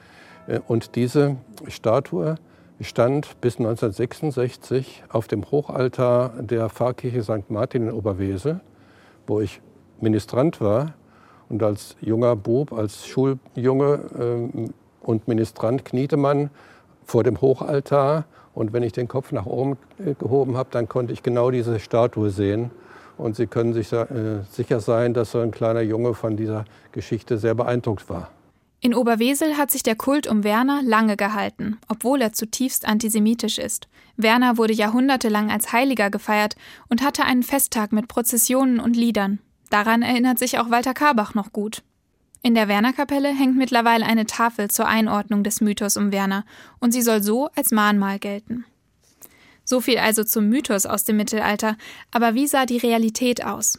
Äh, 0.48 0.60
und 0.67 0.96
diese 0.96 1.38
Statue 1.67 2.36
stand 2.81 3.41
bis 3.41 3.58
1966 3.58 5.03
auf 5.10 5.27
dem 5.27 5.50
Hochaltar 5.50 6.31
der 6.39 6.69
Pfarrkirche 6.69 7.24
St. 7.24 7.50
Martin 7.50 7.88
in 7.88 7.91
Oberwesel, 7.91 8.62
wo 9.27 9.41
ich 9.41 9.62
Ministrant 10.00 10.62
war. 10.62 10.93
Und 11.50 11.63
als 11.63 11.96
junger 12.00 12.36
Bub, 12.36 12.72
als 12.72 13.08
Schuljunge 13.08 14.01
ähm, 14.19 14.74
und 15.01 15.27
Ministrant 15.27 15.84
kniete 15.84 16.15
man 16.15 16.51
vor 17.03 17.24
dem 17.24 17.41
Hochaltar. 17.41 18.25
Und 18.53 18.72
wenn 18.74 18.84
ich 18.84 18.93
den 18.93 19.08
Kopf 19.08 19.31
nach 19.31 19.46
oben 19.46 19.77
äh, 19.98 20.13
gehoben 20.13 20.58
habe, 20.58 20.69
dann 20.72 20.88
konnte 20.88 21.12
ich 21.13 21.24
genau 21.24 21.51
diese 21.51 21.79
Statue 21.79 22.29
sehen. 22.29 22.72
Und 23.19 23.35
Sie 23.35 23.47
können 23.47 23.73
sich 23.73 23.91
äh, 23.91 24.05
sicher 24.49 24.79
sein, 24.79 25.13
dass 25.13 25.31
so 25.31 25.39
ein 25.39 25.51
kleiner 25.51 25.81
Junge 25.81 26.13
von 26.13 26.38
dieser 26.38 26.63
Geschichte 26.93 27.38
sehr 27.38 27.53
beeindruckt 27.53 28.09
war. 28.09 28.29
In 28.79 28.95
Oberwesel 28.95 29.57
hat 29.57 29.71
sich 29.71 29.83
der 29.83 29.97
Kult 29.97 30.25
um 30.25 30.45
Werner 30.45 30.81
lange 30.83 31.17
gehalten, 31.17 31.77
obwohl 31.89 32.21
er 32.21 32.31
zutiefst 32.31 32.88
antisemitisch 32.88 33.57
ist. 33.57 33.89
Werner 34.15 34.57
wurde 34.57 34.71
jahrhundertelang 34.71 35.51
als 35.51 35.73
Heiliger 35.73 36.09
gefeiert 36.09 36.55
und 36.88 37.03
hatte 37.03 37.25
einen 37.25 37.43
Festtag 37.43 37.91
mit 37.91 38.07
Prozessionen 38.07 38.79
und 38.79 38.95
Liedern. 38.95 39.39
Daran 39.69 40.01
erinnert 40.01 40.39
sich 40.39 40.57
auch 40.57 40.71
Walter 40.71 40.93
Karbach 40.93 41.33
noch 41.33 41.51
gut. 41.51 41.83
In 42.41 42.55
der 42.55 42.69
Wernerkapelle 42.69 43.27
hängt 43.27 43.57
mittlerweile 43.57 44.05
eine 44.05 44.27
Tafel 44.27 44.69
zur 44.69 44.88
Einordnung 44.88 45.43
des 45.43 45.59
Mythos 45.59 45.97
um 45.97 46.13
Werner 46.13 46.45
und 46.79 46.93
sie 46.93 47.01
soll 47.01 47.21
so 47.21 47.49
als 47.57 47.71
Mahnmal 47.71 48.17
gelten. 48.17 48.63
So 49.69 49.81
viel 49.81 49.99
also 49.99 50.23
zum 50.23 50.49
Mythos 50.49 50.88
aus 50.88 51.03
dem 51.03 51.17
Mittelalter, 51.17 51.77
aber 52.09 52.33
wie 52.33 52.47
sah 52.47 52.65
die 52.65 52.79
Realität 52.79 53.45
aus? 53.45 53.77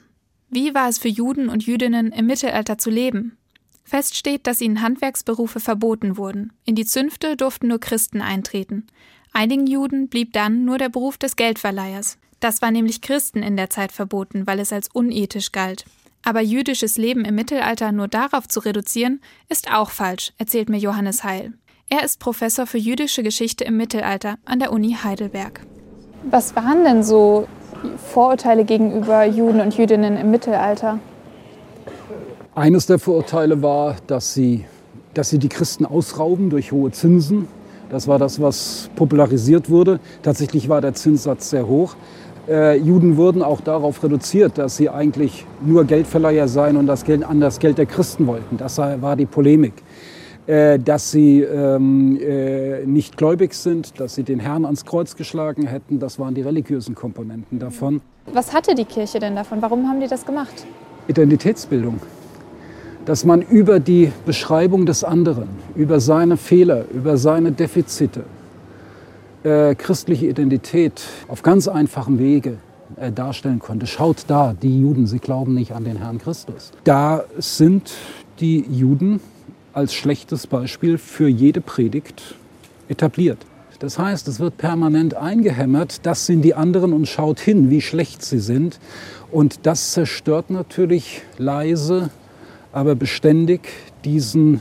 Wie 0.48 0.72
war 0.72 0.88
es 0.88 0.98
für 1.00 1.08
Juden 1.08 1.48
und 1.48 1.66
Jüdinnen 1.66 2.12
im 2.12 2.26
Mittelalter 2.26 2.78
zu 2.78 2.90
leben? 2.90 3.36
Fest 3.82 4.16
steht, 4.16 4.46
dass 4.46 4.60
ihnen 4.60 4.82
Handwerksberufe 4.82 5.58
verboten 5.58 6.16
wurden. 6.16 6.52
In 6.64 6.76
die 6.76 6.86
Zünfte 6.86 7.36
durften 7.36 7.66
nur 7.66 7.80
Christen 7.80 8.22
eintreten. 8.22 8.86
Einigen 9.32 9.66
Juden 9.66 10.06
blieb 10.06 10.32
dann 10.32 10.64
nur 10.64 10.78
der 10.78 10.90
Beruf 10.90 11.18
des 11.18 11.34
Geldverleihers. 11.34 12.18
Das 12.38 12.62
war 12.62 12.70
nämlich 12.70 13.00
Christen 13.00 13.42
in 13.42 13.56
der 13.56 13.68
Zeit 13.68 13.90
verboten, 13.90 14.46
weil 14.46 14.60
es 14.60 14.72
als 14.72 14.86
unethisch 14.92 15.50
galt. 15.50 15.86
Aber 16.22 16.40
jüdisches 16.40 16.98
Leben 16.98 17.24
im 17.24 17.34
Mittelalter 17.34 17.90
nur 17.90 18.06
darauf 18.06 18.46
zu 18.46 18.60
reduzieren, 18.60 19.20
ist 19.48 19.72
auch 19.72 19.90
falsch, 19.90 20.34
erzählt 20.38 20.68
mir 20.68 20.78
Johannes 20.78 21.24
Heil. 21.24 21.52
Er 21.88 22.04
ist 22.04 22.20
Professor 22.20 22.68
für 22.68 22.78
jüdische 22.78 23.24
Geschichte 23.24 23.64
im 23.64 23.76
Mittelalter 23.76 24.38
an 24.44 24.60
der 24.60 24.70
Uni 24.70 24.96
Heidelberg. 25.02 25.66
Was 26.22 26.54
waren 26.54 26.84
denn 26.84 27.02
so 27.02 27.46
Vorurteile 28.12 28.64
gegenüber 28.64 29.24
Juden 29.24 29.60
und 29.60 29.76
Jüdinnen 29.76 30.18
im 30.18 30.30
Mittelalter? 30.30 30.98
Eines 32.54 32.86
der 32.86 32.98
Vorurteile 32.98 33.62
war, 33.62 33.96
dass 34.06 34.34
sie, 34.34 34.66
dass 35.14 35.30
sie 35.30 35.38
die 35.38 35.48
Christen 35.48 35.86
ausrauben 35.86 36.50
durch 36.50 36.72
hohe 36.72 36.90
Zinsen. 36.90 37.48
Das 37.88 38.06
war 38.06 38.18
das, 38.18 38.40
was 38.40 38.90
popularisiert 38.96 39.70
wurde. 39.70 39.98
Tatsächlich 40.22 40.68
war 40.68 40.80
der 40.80 40.92
Zinssatz 40.92 41.50
sehr 41.50 41.66
hoch. 41.66 41.96
Äh, 42.48 42.76
Juden 42.76 43.16
wurden 43.16 43.42
auch 43.42 43.60
darauf 43.60 44.02
reduziert, 44.02 44.58
dass 44.58 44.76
sie 44.76 44.90
eigentlich 44.90 45.46
nur 45.64 45.84
Geldverleiher 45.84 46.48
seien 46.48 46.76
und 46.76 46.86
das 46.86 47.04
Geld 47.04 47.24
an 47.24 47.40
das 47.40 47.58
Geld 47.60 47.78
der 47.78 47.86
Christen 47.86 48.26
wollten. 48.26 48.58
Das 48.58 48.76
war 48.78 49.16
die 49.16 49.26
Polemik. 49.26 49.74
Äh, 50.50 50.80
dass 50.80 51.12
sie 51.12 51.42
ähm, 51.42 52.18
äh, 52.20 52.84
nicht 52.84 53.16
gläubig 53.16 53.54
sind, 53.54 54.00
dass 54.00 54.16
sie 54.16 54.24
den 54.24 54.40
Herrn 54.40 54.64
ans 54.64 54.84
Kreuz 54.84 55.14
geschlagen 55.14 55.64
hätten, 55.68 56.00
das 56.00 56.18
waren 56.18 56.34
die 56.34 56.42
religiösen 56.42 56.96
Komponenten 56.96 57.60
davon. 57.60 58.00
Was 58.32 58.52
hatte 58.52 58.74
die 58.74 58.84
Kirche 58.84 59.20
denn 59.20 59.36
davon? 59.36 59.62
Warum 59.62 59.88
haben 59.88 60.00
die 60.00 60.08
das 60.08 60.26
gemacht? 60.26 60.66
Identitätsbildung 61.06 62.00
dass 63.06 63.24
man 63.24 63.42
über 63.42 63.80
die 63.80 64.12
Beschreibung 64.26 64.86
des 64.86 65.04
anderen, 65.04 65.48
über 65.74 66.00
seine 66.00 66.36
Fehler, 66.36 66.84
über 66.92 67.16
seine 67.16 67.50
Defizite, 67.50 68.24
äh, 69.42 69.74
christliche 69.74 70.26
Identität 70.26 71.02
auf 71.26 71.42
ganz 71.42 71.66
einfachem 71.66 72.18
Wege 72.18 72.58
äh, 72.96 73.10
darstellen 73.10 73.58
konnte. 73.58 73.86
Schaut 73.86 74.24
da, 74.26 74.52
die 74.52 74.80
Juden, 74.80 75.06
sie 75.06 75.18
glauben 75.18 75.54
nicht 75.54 75.72
an 75.72 75.84
den 75.84 75.96
Herrn 75.96 76.18
Christus. 76.18 76.72
Da 76.84 77.24
sind 77.38 77.92
die 78.38 78.60
Juden 78.70 79.20
als 79.72 79.94
schlechtes 79.94 80.46
Beispiel 80.46 80.98
für 80.98 81.28
jede 81.28 81.60
Predigt 81.60 82.34
etabliert. 82.88 83.38
Das 83.78 83.98
heißt, 83.98 84.28
es 84.28 84.40
wird 84.40 84.58
permanent 84.58 85.14
eingehämmert, 85.14 86.04
das 86.04 86.26
sind 86.26 86.42
die 86.42 86.54
anderen 86.54 86.92
und 86.92 87.06
schaut 87.06 87.40
hin, 87.40 87.70
wie 87.70 87.80
schlecht 87.80 88.22
sie 88.22 88.38
sind. 88.38 88.78
Und 89.30 89.60
das 89.62 89.92
zerstört 89.92 90.50
natürlich 90.50 91.22
leise 91.38 92.10
aber 92.72 92.94
beständig 92.94 93.68
diesen 94.04 94.60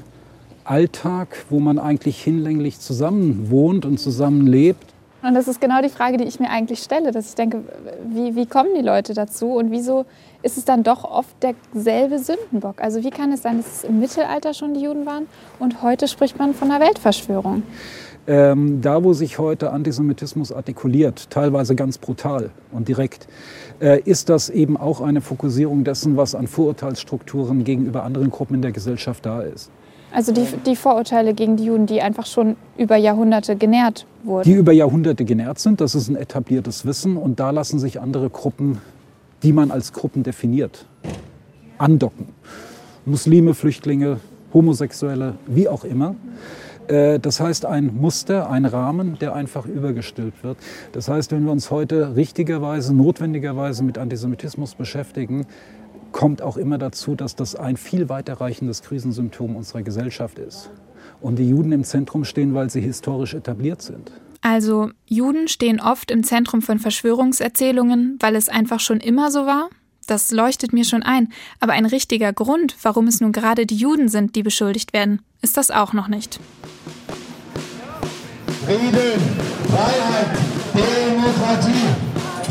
Alltag, 0.63 1.46
wo 1.50 1.60
man 1.60 1.80
eigentlich 1.80 2.22
hinlänglich 2.22 2.80
zusammen 2.80 3.50
wohnt 3.50 3.86
und 3.86 4.00
zusammen 4.00 4.48
lebt. 4.48 4.86
Und 5.22 5.34
das 5.34 5.48
ist 5.48 5.60
genau 5.60 5.82
die 5.82 5.90
Frage, 5.90 6.18
die 6.18 6.24
ich 6.24 6.40
mir 6.40 6.50
eigentlich 6.50 6.80
stelle, 6.80 7.12
dass 7.12 7.30
ich 7.30 7.36
denke, 7.36 7.64
wie, 8.08 8.36
wie 8.36 8.46
kommen 8.46 8.70
die 8.76 8.82
Leute 8.82 9.14
dazu 9.14 9.56
und 9.56 9.70
wieso 9.72 10.06
ist 10.44 10.58
es 10.58 10.64
dann 10.64 10.84
doch 10.84 11.04
oft 11.04 11.36
derselbe 11.44 12.20
Sündenbock? 12.20 12.82
Also 12.82 13.04
wie 13.04 13.10
kann 13.10 13.32
es 13.34 13.42
sein, 13.42 13.58
dass 13.58 13.68
es 13.68 13.84
im 13.84 14.00
Mittelalter 14.00 14.54
schon 14.54 14.74
die 14.74 14.82
Juden 14.82 15.06
waren 15.06 15.28
und 15.60 15.82
heute 15.82 16.08
spricht 16.08 16.40
man 16.40 16.54
von 16.54 16.72
einer 16.72 16.84
Weltverschwörung? 16.86 17.64
Ähm, 18.28 18.82
da, 18.82 19.04
wo 19.04 19.14
sich 19.14 19.40
heute 19.40 19.72
Antisemitismus 19.72 20.52
artikuliert, 20.52 21.30
teilweise 21.32 21.76
ganz 21.76 21.98
brutal 21.98 22.52
und 22.72 22.88
direkt, 22.88 23.28
äh, 23.82 24.02
ist 24.02 24.30
das 24.30 24.50
eben 24.50 24.78
auch 24.78 25.02
eine 25.02 25.22
Fokussierung 25.22 25.84
dessen, 25.84 26.16
was 26.16 26.36
an 26.36 26.48
Vorurteilsstrukturen 26.48 27.64
gegenüber 27.64 28.04
anderen 28.04 28.30
Gruppen 28.30 28.56
in 28.56 28.62
der 28.62 28.72
Gesellschaft 28.72 29.26
da 29.26 29.42
ist. 29.42 29.72
Also 30.12 30.32
die, 30.32 30.46
die 30.66 30.75
Vorurteile 30.75 31.34
gegen 31.34 31.56
die 31.56 31.66
Juden, 31.66 31.86
die 31.86 32.01
einfach 32.01 32.25
schon 32.25 32.56
über 32.78 32.96
Jahrhunderte 32.96 33.56
genährt 33.56 34.06
wurden. 34.24 34.50
Die 34.50 34.56
über 34.56 34.72
Jahrhunderte 34.72 35.24
genährt 35.24 35.60
sind, 35.60 35.82
das 35.82 35.96
ist 35.96 36.10
ein 36.10 36.16
etabliertes 36.16 36.86
Wissen 36.86 37.16
und 37.16 37.39
da 37.39 37.51
lassen 37.51 37.80
sich 37.80 38.01
andere 38.01 38.30
Gruppen, 38.30 38.80
die 39.44 39.54
man 39.54 39.72
als 39.72 39.94
Gruppen 39.94 40.24
definiert, 40.24 40.86
andocken. 41.78 42.28
Muslime, 43.06 43.54
Flüchtlinge, 43.54 44.20
Homosexuelle, 44.54 45.36
wie 45.48 45.70
auch 45.70 45.84
immer. 45.84 46.16
Äh, 46.88 47.20
das 47.20 47.39
heißt 47.39 47.66
ein 47.66 47.96
Muster, 47.96 48.50
ein 48.50 48.66
Rahmen, 48.66 49.18
der 49.20 49.36
einfach 49.36 49.66
übergestülpt 49.66 50.44
wird. 50.44 50.58
Das 50.92 51.08
heißt, 51.08 51.32
wenn 51.32 51.46
wir 51.46 51.51
uns 51.51 51.72
heute 51.72 52.16
richtigerweise, 52.16 52.94
notwendigerweise 52.94 53.84
mit 53.84 53.98
Antisemitismus 53.98 54.75
beschäftigen, 54.75 55.46
kommt 56.12 56.42
auch 56.42 56.58
immer 56.58 56.78
dazu, 56.78 57.16
dass 57.16 57.36
das 57.36 57.56
ein 57.56 57.78
viel 57.78 58.10
weiterreichendes 58.10 58.82
Krisensymptom 58.82 59.56
unserer 59.56 59.84
Gesellschaft 59.84 60.39
ist. 60.39 60.70
Und 61.22 61.38
die 61.38 61.50
Juden 61.50 61.72
im 61.72 61.84
Zentrum 61.84 62.24
stehen, 62.24 62.54
weil 62.54 62.70
sie 62.70 62.82
historisch 62.82 63.34
etabliert 63.34 63.82
sind. 63.82 64.12
Also 64.42 64.92
Juden 65.06 65.48
stehen 65.48 65.82
oft 65.82 66.12
im 66.12 66.24
Zentrum 66.24 66.62
von 66.62 66.80
Verschwörungserzählungen, 66.80 68.18
weil 68.20 68.36
es 68.36 68.48
einfach 68.48 68.80
schon 68.80 69.00
immer 69.00 69.32
so 69.32 69.46
war? 69.46 69.70
Das 70.08 70.32
leuchtet 70.32 70.74
mir 70.74 70.86
schon 70.86 71.04
ein, 71.04 71.32
aber 71.60 71.74
ein 71.74 71.86
richtiger 71.86 72.34
Grund, 72.34 72.75
warum 72.82 73.08
es 73.08 73.22
nun 73.22 73.32
gerade 73.32 73.66
die 73.66 73.75
Juden 73.75 74.08
sind, 74.08 74.36
die 74.36 74.42
beschuldigt 74.42 74.92
werden, 74.92 75.22
ist 75.42 75.56
das 75.56 75.70
auch 75.70 75.94
noch 75.94 76.08
nicht. 76.08 76.39
Frieden, 78.66 79.22
Freiheit, 79.68 80.38
Demokratie. 80.74 81.86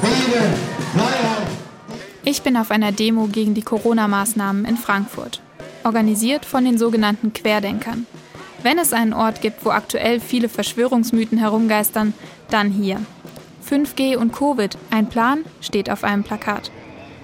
Frieden, 0.00 0.55
Freiheit. 0.95 1.48
Ich 2.30 2.42
bin 2.42 2.58
auf 2.58 2.70
einer 2.70 2.92
Demo 2.92 3.25
gegen 3.25 3.54
die 3.54 3.62
Corona-Maßnahmen 3.62 4.66
in 4.66 4.76
Frankfurt, 4.76 5.40
organisiert 5.82 6.44
von 6.44 6.62
den 6.62 6.76
sogenannten 6.76 7.32
Querdenkern. 7.32 8.06
Wenn 8.62 8.78
es 8.78 8.92
einen 8.92 9.14
Ort 9.14 9.40
gibt, 9.40 9.64
wo 9.64 9.70
aktuell 9.70 10.20
viele 10.20 10.50
Verschwörungsmythen 10.50 11.38
herumgeistern, 11.38 12.12
dann 12.50 12.70
hier. 12.70 13.00
5G 13.66 14.18
und 14.18 14.35
Covid, 14.35 14.76
ein 14.90 15.08
Plan, 15.08 15.47
steht 15.62 15.88
auf 15.88 16.04
einem 16.04 16.23
Plakat. 16.23 16.70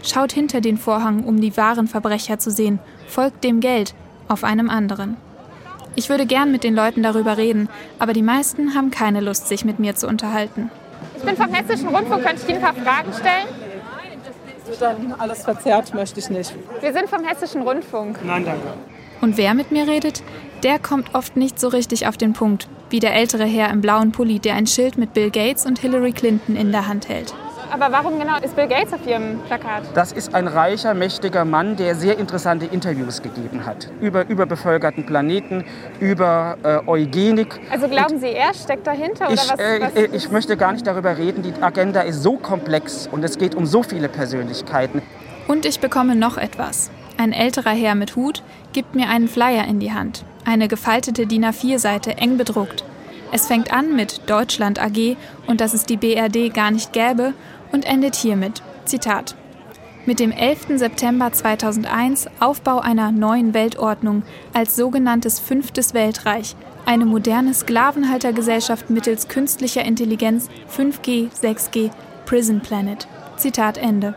Schaut 0.03 0.33
hinter 0.33 0.63
den 0.63 0.79
Vorhang, 0.79 1.25
um 1.25 1.39
die 1.39 1.55
wahren 1.55 1.87
Verbrecher 1.87 2.39
zu 2.39 2.51
sehen, 2.51 2.79
folgt 3.07 3.45
dem 3.45 3.61
Geld 3.61 3.93
auf 4.29 4.43
einem 4.43 4.71
anderen. 4.71 5.19
Ich 5.97 6.09
würde 6.09 6.25
gern 6.25 6.51
mit 6.51 6.65
den 6.65 6.75
Leuten 6.75 7.03
darüber 7.03 7.37
reden, 7.37 7.69
aber 7.99 8.15
die 8.15 8.23
meisten 8.23 8.75
haben 8.75 8.91
keine 8.91 9.21
Lust, 9.21 9.49
sich 9.49 9.67
mit 9.67 9.79
mir 9.79 9.97
zu 9.97 10.09
unterhalten. 10.09 10.71
Ich 11.19 11.23
bin 11.25 11.37
vom 11.37 11.53
Hessischen 11.53 11.89
Rundfunk, 11.89 12.25
könnte 12.25 12.41
ich 12.43 12.49
Ihnen 12.49 12.65
ein 12.65 12.75
paar 12.75 12.83
Fragen 12.83 13.13
stellen? 13.13 13.64
Wird 14.81 14.83
dann 14.83 15.15
alles 15.19 15.45
verzerrt, 15.45 15.95
möchte 15.95 16.19
ich 16.19 16.31
nicht. 16.31 16.53
Wir 16.81 16.93
sind 16.93 17.09
vom 17.09 17.25
Hessischen 17.25 17.63
Rundfunk. 17.63 18.19
Nein, 18.25 18.45
danke. 18.45 18.75
Und 19.21 19.37
wer 19.37 19.55
mit 19.55 19.71
mir 19.71 19.87
redet, 19.87 20.23
der 20.65 20.81
kommt 20.81 21.15
oft 21.15 21.37
nicht 21.37 21.61
so 21.61 21.69
richtig 21.69 22.09
auf 22.09 22.17
den 22.17 22.33
Punkt, 22.33 22.67
wie 22.91 22.99
der 22.99 23.15
ältere 23.15 23.45
Herr 23.45 23.71
im 23.71 23.81
blauen 23.81 24.11
Pulli, 24.11 24.41
der 24.41 24.55
ein 24.55 24.67
Schild 24.67 24.99
mit 24.99 25.15
Bill 25.15 25.31
Gates 25.31 25.65
und 25.65 25.79
Hillary 25.79 26.11
Clinton 26.13 26.57
in 26.57 26.73
der 26.73 26.89
Hand 26.89 27.09
hält. 27.09 27.35
Aber 27.75 27.91
warum 27.91 28.21
genau 28.21 28.37
ist 28.41 28.55
Bill 28.55 28.69
Gates 28.69 28.93
auf 28.93 29.05
Ihrem 29.05 29.41
Plakat? 29.49 29.83
Das 29.95 30.13
ist 30.13 30.33
ein 30.33 30.47
reicher, 30.47 30.95
mächtiger 30.95 31.45
Mann, 31.45 31.75
der 31.75 31.97
sehr 31.97 32.21
interessante 32.21 32.67
Interviews 32.67 33.21
gegeben 33.21 33.67
hat. 33.67 33.89
Über 34.01 34.29
überbevölkerten 34.29 35.05
Planeten, 35.05 35.65
über 35.99 36.57
äh, 36.63 36.89
Eugenik. 36.89 37.59
Also 37.73 37.89
glauben 37.89 38.21
Sie, 38.21 38.29
er 38.29 38.55
steckt 38.55 38.87
dahinter? 38.87 39.29
Ich, 39.29 39.43
oder 39.43 39.55
was, 39.55 39.59
äh, 39.59 39.81
was 39.81 39.95
äh, 39.97 40.09
ich 40.13 40.31
möchte 40.31 40.57
gar 40.57 40.73
nicht 40.73 40.87
darüber 40.87 41.19
reden. 41.19 41.43
Die 41.43 41.53
Agenda 41.61 42.03
ist 42.03 42.23
so 42.23 42.37
komplex 42.37 43.09
und 43.11 43.25
es 43.25 43.39
geht 43.39 43.57
um 43.57 43.67
so 43.67 43.83
viele 43.83 44.09
Persönlichkeiten. 44.09 45.03
Und 45.49 45.67
ich 45.67 45.81
bekomme 45.81 46.15
noch 46.15 46.39
etwas. 46.39 46.93
Ein 47.19 47.33
älterer 47.33 47.71
Herr 47.71 47.97
mit 47.97 48.15
Hut 48.15 48.45
gibt 48.73 48.95
mir 48.95 49.09
einen 49.09 49.27
Flyer 49.27 49.67
in 49.67 49.81
die 49.81 49.93
Hand. 49.93 50.25
Eine 50.45 50.69
gefaltete 50.69 51.27
DIN 51.27 51.45
A4-Seite, 51.45 52.19
eng 52.19 52.37
bedruckt. 52.37 52.85
Es 53.33 53.49
fängt 53.49 53.73
an 53.73 53.97
mit 53.97 54.31
Deutschland 54.31 54.81
AG 54.81 55.17
und 55.49 55.61
dass 55.61 55.75
es 55.75 55.85
die 55.87 55.97
BRD 55.97 56.55
gar 56.55 56.71
nicht 56.71 56.93
gäbe 56.93 57.35
und 57.75 57.85
endet 57.85 58.15
hiermit. 58.15 58.63
Zitat. 58.87 59.35
Mit 60.07 60.21
dem 60.21 60.31
11. 60.31 60.79
September 60.79 61.33
2001 61.33 62.29
Aufbau 62.39 62.79
einer 62.79 63.11
neuen 63.11 63.53
Weltordnung 63.53 64.23
als 64.53 64.77
sogenanntes 64.77 65.41
fünftes 65.41 65.93
Weltreich, 65.93 66.55
eine 66.87 67.05
moderne 67.05 67.53
Sklavenhaltergesellschaft 67.53 68.91
mittels 68.91 69.29
künstlicher 69.29 69.85
Intelligenz 69.85 70.49
5G, 70.75 71.31
6G, 71.33 71.91
Prison 72.27 72.61
Planet. 72.61 73.09
Zitat 73.37 73.77
Ende. 73.77 74.15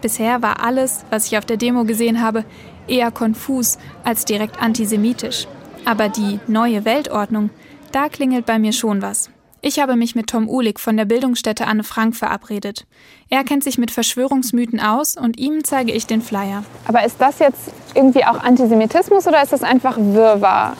Bisher 0.00 0.40
war 0.40 0.64
alles, 0.64 1.04
was 1.10 1.26
ich 1.26 1.36
auf 1.36 1.44
der 1.44 1.56
Demo 1.58 1.84
gesehen 1.84 2.22
habe, 2.22 2.44
eher 2.86 3.10
konfus 3.10 3.78
als 4.02 4.24
direkt 4.24 4.62
antisemitisch. 4.62 5.46
Aber 5.84 6.08
die 6.08 6.40
neue 6.46 6.84
Weltordnung, 6.86 7.50
da 7.92 8.08
klingelt 8.08 8.46
bei 8.46 8.58
mir 8.58 8.72
schon 8.72 9.02
was. 9.02 9.28
Ich 9.60 9.80
habe 9.80 9.96
mich 9.96 10.14
mit 10.14 10.28
Tom 10.28 10.48
Uhlig 10.48 10.78
von 10.78 10.96
der 10.96 11.04
Bildungsstätte 11.04 11.66
Anne 11.66 11.82
Frank 11.82 12.14
verabredet. 12.14 12.86
Er 13.28 13.42
kennt 13.42 13.64
sich 13.64 13.76
mit 13.76 13.90
Verschwörungsmythen 13.90 14.78
aus 14.78 15.16
und 15.16 15.36
ihm 15.36 15.64
zeige 15.64 15.90
ich 15.90 16.06
den 16.06 16.22
Flyer. 16.22 16.62
Aber 16.86 17.04
ist 17.04 17.20
das 17.20 17.40
jetzt 17.40 17.72
irgendwie 17.92 18.24
auch 18.24 18.38
Antisemitismus 18.38 19.26
oder 19.26 19.42
ist 19.42 19.52
das 19.52 19.64
einfach 19.64 19.98
Wirrwarr? 19.98 20.76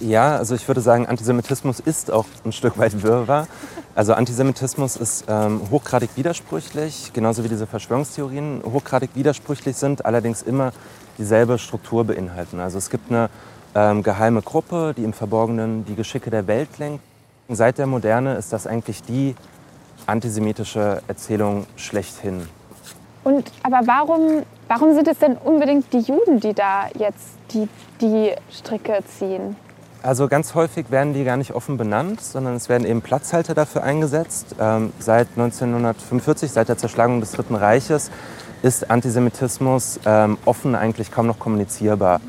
Ja, 0.00 0.36
also 0.36 0.54
ich 0.54 0.66
würde 0.66 0.80
sagen, 0.80 1.06
Antisemitismus 1.06 1.80
ist 1.80 2.10
auch 2.10 2.24
ein 2.46 2.52
Stück 2.52 2.78
weit 2.78 3.02
Wirrwarr. 3.02 3.46
Also 3.94 4.14
Antisemitismus 4.14 4.96
ist 4.96 5.26
ähm, 5.28 5.60
hochgradig 5.70 6.10
widersprüchlich, 6.16 7.12
genauso 7.12 7.44
wie 7.44 7.48
diese 7.48 7.66
Verschwörungstheorien 7.66 8.62
hochgradig 8.64 9.10
widersprüchlich 9.14 9.76
sind, 9.76 10.06
allerdings 10.06 10.40
immer 10.40 10.72
dieselbe 11.18 11.58
Struktur 11.58 12.04
beinhalten. 12.04 12.58
Also 12.58 12.78
es 12.78 12.88
gibt 12.88 13.10
eine 13.10 13.28
ähm, 13.74 14.02
geheime 14.02 14.40
Gruppe, 14.40 14.94
die 14.96 15.04
im 15.04 15.12
Verborgenen 15.12 15.84
die 15.84 15.94
Geschicke 15.94 16.30
der 16.30 16.46
Welt 16.46 16.78
lenkt. 16.78 17.02
Seit 17.48 17.78
der 17.78 17.86
Moderne 17.86 18.34
ist 18.34 18.52
das 18.52 18.66
eigentlich 18.66 19.02
die 19.02 19.36
antisemitische 20.06 21.00
Erzählung 21.06 21.66
schlechthin. 21.76 22.48
Und 23.22 23.52
aber 23.62 23.80
warum, 23.86 24.42
warum 24.68 24.94
sind 24.94 25.06
es 25.08 25.18
denn 25.18 25.36
unbedingt 25.36 25.92
die 25.92 26.00
Juden, 26.00 26.40
die 26.40 26.54
da 26.54 26.88
jetzt 26.98 27.34
die, 27.52 27.68
die 28.00 28.32
Stricke 28.50 28.98
ziehen? 29.18 29.56
Also 30.02 30.28
ganz 30.28 30.54
häufig 30.54 30.90
werden 30.90 31.14
die 31.14 31.24
gar 31.24 31.36
nicht 31.36 31.52
offen 31.52 31.76
benannt, 31.76 32.20
sondern 32.20 32.54
es 32.54 32.68
werden 32.68 32.86
eben 32.86 33.02
Platzhalter 33.02 33.54
dafür 33.54 33.82
eingesetzt. 33.82 34.54
Ähm, 34.60 34.92
seit 34.98 35.28
1945, 35.36 36.52
seit 36.52 36.68
der 36.68 36.78
Zerschlagung 36.78 37.20
des 37.20 37.32
Dritten 37.32 37.54
Reiches, 37.54 38.10
ist 38.62 38.90
Antisemitismus 38.90 40.00
ähm, 40.04 40.38
offen 40.44 40.74
eigentlich 40.74 41.10
kaum 41.10 41.26
noch 41.26 41.38
kommunizierbar. 41.38 42.20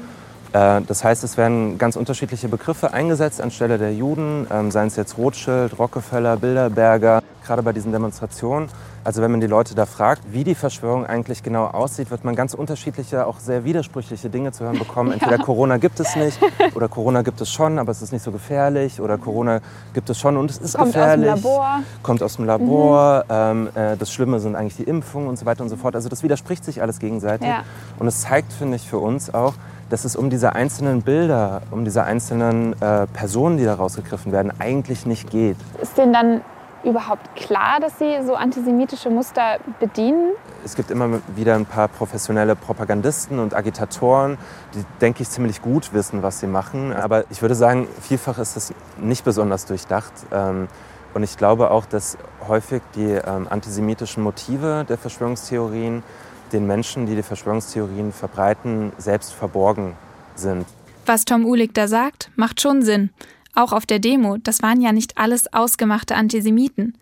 Äh, 0.58 0.82
das 0.82 1.04
heißt, 1.04 1.24
es 1.24 1.38
werden 1.38 1.78
ganz 1.78 1.96
unterschiedliche 1.96 2.48
Begriffe 2.48 2.94
eingesetzt 2.94 3.42
anstelle 3.42 3.78
der 3.78 3.94
Juden, 3.94 4.48
ähm, 4.52 4.72
seien 4.72 4.88
es 4.88 4.96
jetzt 4.96 5.18
Rothschild, 5.18 5.78
Rockefeller, 5.78 6.38
Bilderberger, 6.38 7.22
gerade 7.46 7.62
bei 7.62 7.74
diesen 7.74 7.92
Demonstrationen. 7.92 8.70
Also 9.04 9.22
wenn 9.22 9.32
man 9.32 9.40
die 9.40 9.48
Leute 9.48 9.74
da 9.74 9.86
fragt, 9.86 10.22
wie 10.34 10.44
die 10.44 10.56
Verschwörung 10.56 11.06
eigentlich 11.06 11.42
genau 11.42 11.68
aussieht, 11.68 12.12
wird 12.12 12.26
man 12.26 12.36
ganz 12.36 12.54
unterschiedliche, 12.54 13.26
auch 13.26 13.40
sehr 13.40 13.64
widersprüchliche 13.64 14.30
Dinge 14.30 14.52
zu 14.52 14.66
hören 14.66 14.80
bekommen. 14.80 15.12
Entweder 15.14 15.38
ja. 15.38 15.44
Corona 15.44 15.78
gibt 15.78 16.00
es 16.02 16.16
nicht 16.18 16.38
oder 16.76 16.90
Corona 16.90 17.22
gibt 17.22 17.40
es 17.40 17.50
schon, 17.50 17.80
aber 17.80 17.92
es 17.92 18.02
ist 18.02 18.12
nicht 18.12 18.24
so 18.24 18.32
gefährlich 18.32 19.00
oder 19.00 19.18
Corona 19.18 19.62
gibt 19.94 20.10
es 20.10 20.20
schon 20.20 20.36
und 20.36 20.50
es 20.50 20.58
ist 20.58 20.76
kommt 20.76 20.94
gefährlich. 20.94 21.30
Aus 21.30 21.42
dem 21.42 21.44
Labor. 21.44 21.80
Kommt 22.04 22.24
aus 22.24 22.36
dem 22.36 22.46
Labor. 22.46 23.24
Mhm. 23.30 23.34
Ähm, 23.34 23.70
äh, 23.76 23.96
das 23.96 24.12
Schlimme 24.12 24.40
sind 24.40 24.56
eigentlich 24.56 24.76
die 24.76 24.84
Impfungen 24.84 25.30
und 25.30 25.38
so 25.38 25.46
weiter 25.46 25.64
und 25.64 25.70
so 25.70 25.78
fort. 25.78 25.96
Also 25.96 26.10
das 26.10 26.24
widerspricht 26.24 26.66
sich 26.66 26.82
alles 26.82 27.00
gegenseitig. 27.00 27.48
Ja. 27.48 27.64
Und 28.00 28.08
es 28.08 28.22
zeigt, 28.22 28.52
finde 28.52 28.76
ich, 28.76 28.90
für 28.90 28.98
uns 28.98 29.34
auch, 29.34 29.54
dass 29.90 30.06
es 30.06 30.16
um 30.16 30.30
diese 30.30 30.54
einzelnen 30.54 31.02
Bilder, 31.02 31.62
um 31.72 31.86
diese 31.86 32.04
einzelnen 32.04 32.74
äh, 32.82 33.08
Personen, 33.08 33.58
die 33.58 33.66
da 33.66 33.76
rausgegriffen 33.76 34.32
werden, 34.32 34.52
eigentlich 34.60 35.06
nicht 35.06 35.30
geht. 35.30 35.58
Ist 35.82 35.98
denen 35.98 36.14
dann 36.14 36.42
überhaupt 36.84 37.36
klar, 37.36 37.80
dass 37.80 37.98
sie 38.00 38.18
so 38.26 38.36
antisemitische 38.36 39.10
Muster 39.10 39.58
bedienen? 39.80 40.32
Es 40.64 40.76
gibt 40.76 40.92
immer 40.92 41.20
wieder 41.36 41.56
ein 41.56 41.66
paar 41.66 41.88
professionelle 41.88 42.56
Propagandisten 42.56 43.40
und 43.40 43.54
Agitatoren, 43.56 44.38
die, 44.74 44.84
denke 45.02 45.24
ich, 45.24 45.30
ziemlich 45.30 45.62
gut 45.62 45.94
wissen, 45.94 46.24
was 46.24 46.40
sie 46.40 46.48
machen. 46.48 46.94
Aber 46.94 47.26
ich 47.30 47.42
würde 47.42 47.56
sagen, 47.56 47.88
vielfach 48.02 48.38
ist 48.38 48.58
es 48.58 48.74
nicht 48.98 49.24
besonders 49.24 49.66
durchdacht. 49.66 50.14
Ähm, 50.32 50.68
und 51.14 51.24
ich 51.24 51.38
glaube 51.38 51.72
auch, 51.72 51.86
dass 51.86 52.18
häufig 52.48 52.82
die 52.96 53.12
ähm, 53.12 53.48
antisemitischen 53.50 54.22
Motive 54.24 54.86
der 54.88 54.98
Verschwörungstheorien 54.98 56.04
den 56.52 56.68
Menschen, 56.68 57.06
die 57.06 57.16
die 57.16 57.24
Verschwörungstheorien 57.24 58.12
verbreiten, 58.12 58.92
selbst 58.98 59.34
verborgen 59.34 59.96
sind. 60.36 60.66
Was 61.06 61.26
Tom 61.26 61.46
Uhlig 61.46 61.74
da 61.74 61.88
sagt, 61.88 62.32
macht 62.36 62.62
schon 62.62 62.82
Sinn. 62.82 63.12
Auch 63.56 63.74
auf 63.74 63.86
der 63.86 64.00
Demo, 64.00 64.38
das 64.38 64.62
waren 64.62 64.82
ja 64.82 64.92
nicht 64.92 65.18
alles 65.18 65.52
ausgemachte 65.54 66.16
Antisemiten. 66.16 66.98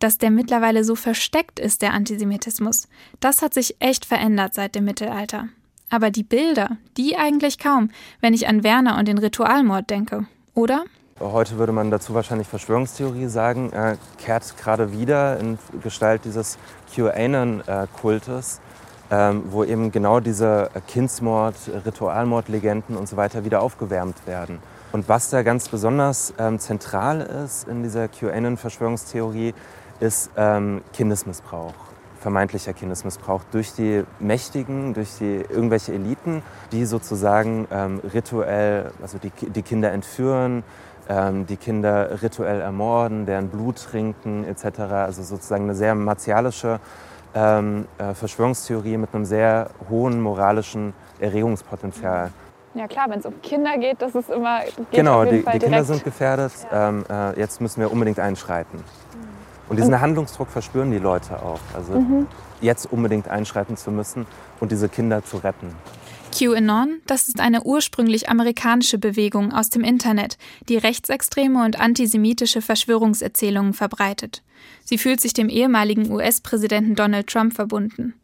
Dass 0.00 0.18
der 0.18 0.30
mittlerweile 0.30 0.84
so 0.84 0.96
versteckt 0.96 1.58
ist, 1.58 1.80
der 1.80 1.94
Antisemitismus, 1.94 2.88
das 3.20 3.42
hat 3.42 3.54
sich 3.54 3.76
echt 3.78 4.04
verändert 4.04 4.54
seit 4.54 4.74
dem 4.74 4.84
Mittelalter. 4.84 5.48
Aber 5.88 6.10
die 6.10 6.24
Bilder, 6.24 6.76
die 6.96 7.16
eigentlich 7.16 7.58
kaum, 7.58 7.90
wenn 8.20 8.34
ich 8.34 8.48
an 8.48 8.64
Werner 8.64 8.98
und 8.98 9.06
den 9.06 9.18
Ritualmord 9.18 9.88
denke, 9.88 10.26
oder? 10.54 10.84
Heute 11.20 11.58
würde 11.58 11.72
man 11.72 11.92
dazu 11.92 12.12
wahrscheinlich 12.12 12.48
Verschwörungstheorie 12.48 13.28
sagen, 13.28 13.72
äh, 13.72 13.96
kehrt 14.18 14.56
gerade 14.58 14.92
wieder 14.92 15.38
in 15.38 15.58
Gestalt 15.80 16.24
dieses 16.24 16.58
QAnon-Kultes 16.92 18.60
ähm, 19.10 19.42
wo 19.50 19.64
eben 19.64 19.92
genau 19.92 20.20
diese 20.20 20.70
Kindsmord, 20.88 21.54
Ritualmordlegenden 21.84 22.96
und 22.96 23.08
so 23.08 23.16
weiter 23.16 23.44
wieder 23.44 23.62
aufgewärmt 23.62 24.26
werden. 24.26 24.58
Und 24.92 25.08
was 25.08 25.30
da 25.30 25.42
ganz 25.42 25.68
besonders 25.68 26.32
ähm, 26.38 26.58
zentral 26.58 27.20
ist 27.20 27.66
in 27.68 27.82
dieser 27.82 28.08
QAnon-Verschwörungstheorie, 28.08 29.54
ist 30.00 30.30
ähm, 30.36 30.82
Kindesmissbrauch 30.92 31.74
vermeintlicher 32.24 32.72
Kindesmissbrauch 32.72 33.42
durch 33.52 33.74
die 33.74 34.02
Mächtigen, 34.18 34.94
durch 34.94 35.18
die 35.18 35.44
irgendwelche 35.46 35.92
Eliten, 35.92 36.42
die 36.72 36.86
sozusagen 36.86 37.68
ähm, 37.70 38.00
rituell, 38.14 38.92
also 39.02 39.18
die, 39.18 39.30
die 39.50 39.60
Kinder 39.60 39.92
entführen, 39.92 40.64
ähm, 41.10 41.44
die 41.44 41.58
Kinder 41.58 42.22
rituell 42.22 42.62
ermorden, 42.62 43.26
deren 43.26 43.50
Blut 43.50 43.76
trinken 43.76 44.44
etc. 44.44 44.80
Also 44.80 45.22
sozusagen 45.22 45.64
eine 45.64 45.74
sehr 45.74 45.94
martialische 45.94 46.80
ähm, 47.34 47.86
äh, 47.98 48.14
Verschwörungstheorie 48.14 48.96
mit 48.96 49.14
einem 49.14 49.24
sehr 49.24 49.70
hohen 49.88 50.20
moralischen 50.20 50.94
Erregungspotenzial. 51.20 52.30
Ja 52.74 52.88
klar, 52.88 53.06
wenn 53.08 53.20
es 53.20 53.26
um 53.26 53.40
Kinder 53.40 53.78
geht, 53.78 54.02
das 54.02 54.14
ist 54.14 54.30
immer. 54.30 54.60
genau, 54.90 55.24
die, 55.24 55.44
die 55.44 55.58
Kinder 55.58 55.84
sind 55.84 56.02
gefährdet. 56.02 56.52
Ja. 56.70 56.88
Ähm, 56.88 57.04
äh, 57.08 57.38
jetzt 57.38 57.60
müssen 57.60 57.80
wir 57.80 57.92
unbedingt 57.92 58.18
einschreiten. 58.18 58.78
Mhm. 58.78 59.34
Und 59.68 59.78
diesen 59.78 60.00
Handlungsdruck 60.00 60.48
verspüren 60.48 60.90
die 60.90 60.98
Leute 60.98 61.36
auch. 61.42 61.60
Also 61.74 61.92
mhm. 61.92 62.26
jetzt 62.60 62.90
unbedingt 62.92 63.28
einschreiten 63.28 63.76
zu 63.76 63.90
müssen 63.90 64.26
und 64.60 64.72
diese 64.72 64.88
Kinder 64.88 65.24
zu 65.24 65.36
retten. 65.38 65.74
QAnon, 66.34 67.00
das 67.06 67.28
ist 67.28 67.38
eine 67.38 67.62
ursprünglich 67.62 68.28
amerikanische 68.28 68.98
Bewegung 68.98 69.52
aus 69.52 69.70
dem 69.70 69.84
Internet, 69.84 70.36
die 70.68 70.76
rechtsextreme 70.76 71.64
und 71.64 71.78
antisemitische 71.78 72.60
Verschwörungserzählungen 72.60 73.72
verbreitet. 73.72 74.42
Sie 74.84 74.98
fühlt 74.98 75.20
sich 75.20 75.32
dem 75.32 75.48
ehemaligen 75.48 76.10
US-Präsidenten 76.10 76.96
Donald 76.96 77.28
Trump 77.28 77.54
verbunden. 77.54 78.14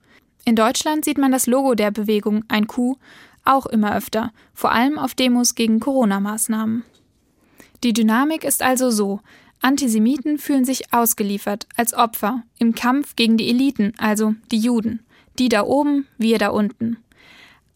In 0.44 0.56
Deutschland 0.56 1.04
sieht 1.04 1.18
man 1.18 1.30
das 1.30 1.46
Logo 1.46 1.74
der 1.74 1.92
Bewegung, 1.92 2.44
ein 2.48 2.66
Q, 2.66 2.96
auch 3.44 3.66
immer 3.66 3.94
öfter, 3.94 4.32
vor 4.54 4.72
allem 4.72 4.98
auf 4.98 5.14
Demos 5.14 5.54
gegen 5.54 5.78
Corona-Maßnahmen. 5.78 6.82
Die 7.84 7.92
Dynamik 7.92 8.42
ist 8.42 8.62
also 8.62 8.90
so, 8.90 9.20
Antisemiten 9.62 10.38
fühlen 10.38 10.64
sich 10.64 10.92
ausgeliefert, 10.92 11.68
als 11.76 11.94
Opfer, 11.94 12.42
im 12.58 12.74
Kampf 12.74 13.14
gegen 13.14 13.36
die 13.36 13.50
Eliten, 13.50 13.92
also 13.98 14.34
die 14.50 14.58
Juden. 14.58 15.04
Die 15.38 15.48
da 15.48 15.62
oben, 15.62 16.08
wir 16.18 16.38
da 16.38 16.48
unten. 16.48 16.96